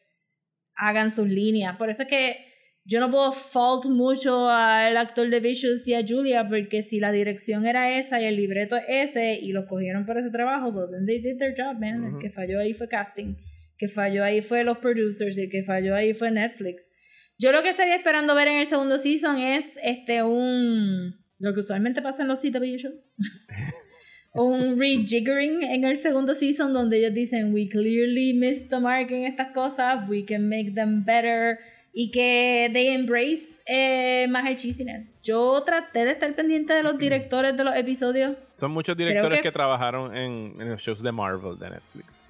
[0.75, 1.77] hagan sus líneas.
[1.77, 2.45] Por eso es que
[2.85, 7.13] yo no puedo fault mucho al actor de Vicious y a Julia porque si la
[7.13, 10.91] dirección era esa y el libreto es ese y los cogieron por ese trabajo, pues
[10.91, 12.15] then they did their job, man.
[12.15, 13.37] El que falló ahí fue casting,
[13.77, 16.91] que falló ahí fue los producers y el que falló ahí fue Netflix.
[17.39, 21.61] Yo lo que estaría esperando ver en el segundo season es este un lo que
[21.61, 22.89] usualmente pasa en los CW
[24.35, 29.25] un rejiggering en el segundo season donde ellos dicen we clearly missed the mark en
[29.25, 31.59] estas cosas, we can make them better
[31.95, 35.11] y que they embrace eh, más el cheesiness.
[35.25, 39.45] Yo traté de estar pendiente de los directores de los episodios, Son muchos directores que-
[39.49, 42.29] que, trabajaron en, en los shows de Marvel de Netflix.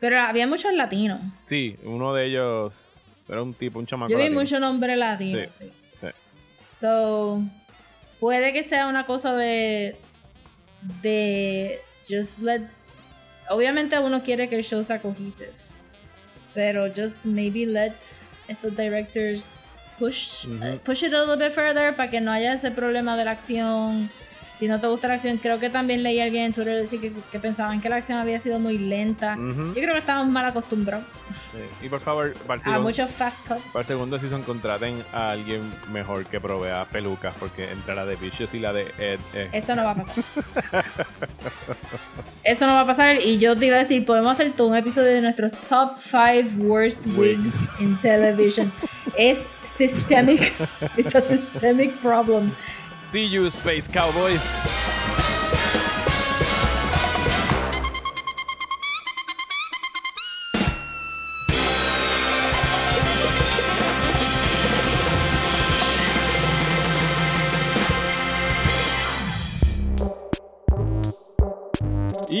[0.00, 1.20] pero había muchos latinos.
[1.38, 4.40] Sí, uno de ellos era un tipo, un chamaco Yo vi latino.
[4.40, 5.70] mucho nombre latino, Sí, sí.
[6.00, 6.06] sí.
[6.72, 7.42] So,
[8.20, 9.96] puede que sea una cosa de.
[11.02, 11.80] de.
[12.08, 12.62] Just let.
[13.48, 15.52] Obviamente uno quiere que el show sea cohesive.
[16.54, 17.94] Pero just maybe let
[18.48, 19.46] estos directors
[19.98, 23.24] push, uh, push it a little bit further para que no haya ese problema de
[23.24, 24.10] la acción.
[24.60, 27.00] Si no te gusta la acción, creo que también leí a alguien en Twitter decir
[27.00, 29.34] que, que pensaban que la acción había sido muy lenta.
[29.38, 29.68] Ujú.
[29.68, 31.06] Yo creo que estábamos mal acostumbrados
[31.52, 31.86] Sí.
[31.86, 33.62] Y por favor, para a muchos fast cuts.
[33.72, 38.16] para el segundo season contraten a alguien mejor que provea pelucas, porque entre la de
[38.16, 40.24] Vicious y la de Ed eh, Eso no va a pasar.
[42.44, 43.16] Eso no va a pasar.
[43.24, 46.56] Y yo te iba a decir, podemos hacer todo un episodio de nuestros top 5
[46.58, 47.56] worst Wigs.
[47.80, 48.70] in television.
[49.16, 49.38] Es
[49.76, 50.52] systemic.
[50.98, 52.52] it's a systemic problem.
[53.02, 54.40] See you, Space Cowboys.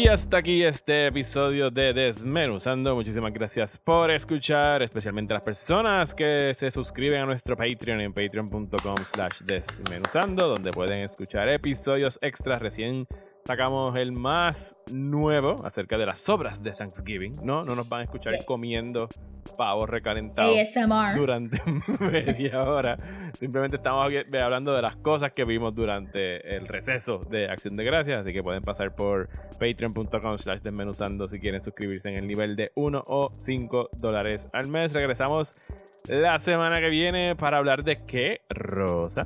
[0.02, 2.94] Y hasta aquí este episodio de Desmenuzando.
[2.94, 8.14] Muchísimas gracias por escuchar, especialmente a las personas que se suscriben a nuestro Patreon en
[8.14, 13.06] patreon.com slash desmenuzando, donde pueden escuchar episodios extras recién
[13.44, 17.34] sacamos el más nuevo acerca de las sobras de Thanksgiving.
[17.42, 18.46] No, no nos van a escuchar Yes.
[18.46, 19.06] comiendo
[19.54, 21.16] pavos recalentados ASMR.
[21.16, 21.60] durante
[22.00, 22.96] media hora.
[23.38, 27.84] Simplemente estamos aquí hablando de las cosas que vimos durante el receso de Acción de
[27.84, 28.20] Gracias.
[28.20, 29.28] Así que pueden pasar por
[29.58, 34.68] patreon.com slash desmenuzando si quieren suscribirse en el nivel de 1 o 5 dólares al
[34.68, 34.92] mes.
[34.92, 35.54] Regresamos
[36.08, 39.22] la semana que viene para hablar de qué, Rosa.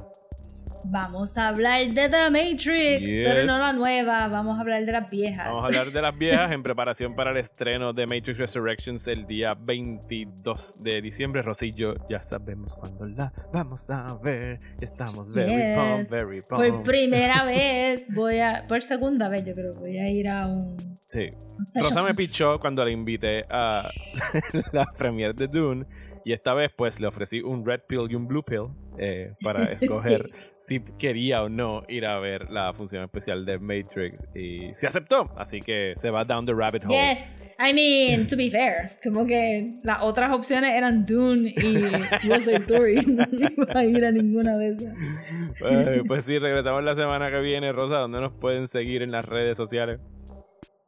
[0.87, 3.27] Vamos a hablar de The Matrix, Yes.
[3.29, 5.47] pero no la nueva, vamos a hablar de las viejas.
[5.47, 9.27] Vamos a hablar de las viejas en preparación para el estreno de Matrix Resurrections el
[9.27, 11.43] día 22 de diciembre.
[11.43, 14.59] Rosillo, ya sabemos cuándo la vamos a ver.
[14.81, 15.77] Estamos very Yes.
[15.79, 16.85] pumped, very Por pumped.
[16.85, 21.29] primera vez voy a, por segunda vez yo creo, voy a ir a un, Sí.
[21.77, 23.89] un Rosa me pichó cuando la invité a
[24.73, 25.87] la premiere de Dune.
[26.27, 28.69] Y esta vez, pues, le ofrecí un red pill y un blue pill
[28.99, 30.31] eh, para escoger
[30.61, 34.27] si quería o no ir a ver la función especial de Matrix.
[34.35, 35.31] Y se aceptó.
[35.37, 36.95] Así que se va down the rabbit hole.
[36.95, 37.21] Yes,
[37.59, 42.57] I mean, to be fair, como que las otras opciones eran Dune y West Side
[42.57, 42.95] Story.
[43.07, 44.97] No iba a ir a ninguna de esas.
[45.61, 47.73] Eh, pues sí, regresamos la semana que viene.
[47.73, 50.01] Rosa, ¿dónde nos pueden seguir en las redes sociales?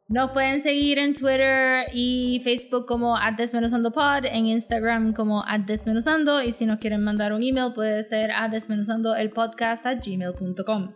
[0.09, 6.65] Nos pueden seguir en Twitter y Facebook como @desmenuzandopod, en Instagram como @desmenuzando y si
[6.65, 8.93] nos quieren mandar un email puede ser a gmail.com.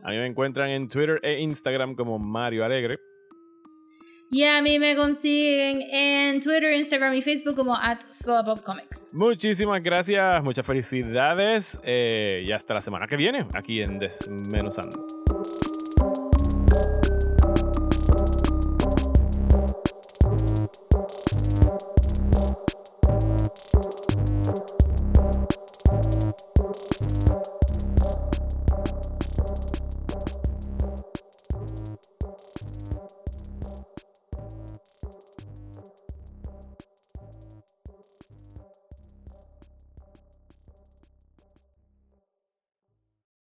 [0.02, 2.96] A mí me encuentran en Twitter e Instagram como Mario Alegre.
[4.32, 8.00] Y a mí me consiguen en Twitter, Instagram y Facebook como at
[8.64, 9.10] Comics.
[9.12, 15.06] Muchísimas gracias, muchas felicidades eh, y hasta la semana que viene aquí en Desmenuzando.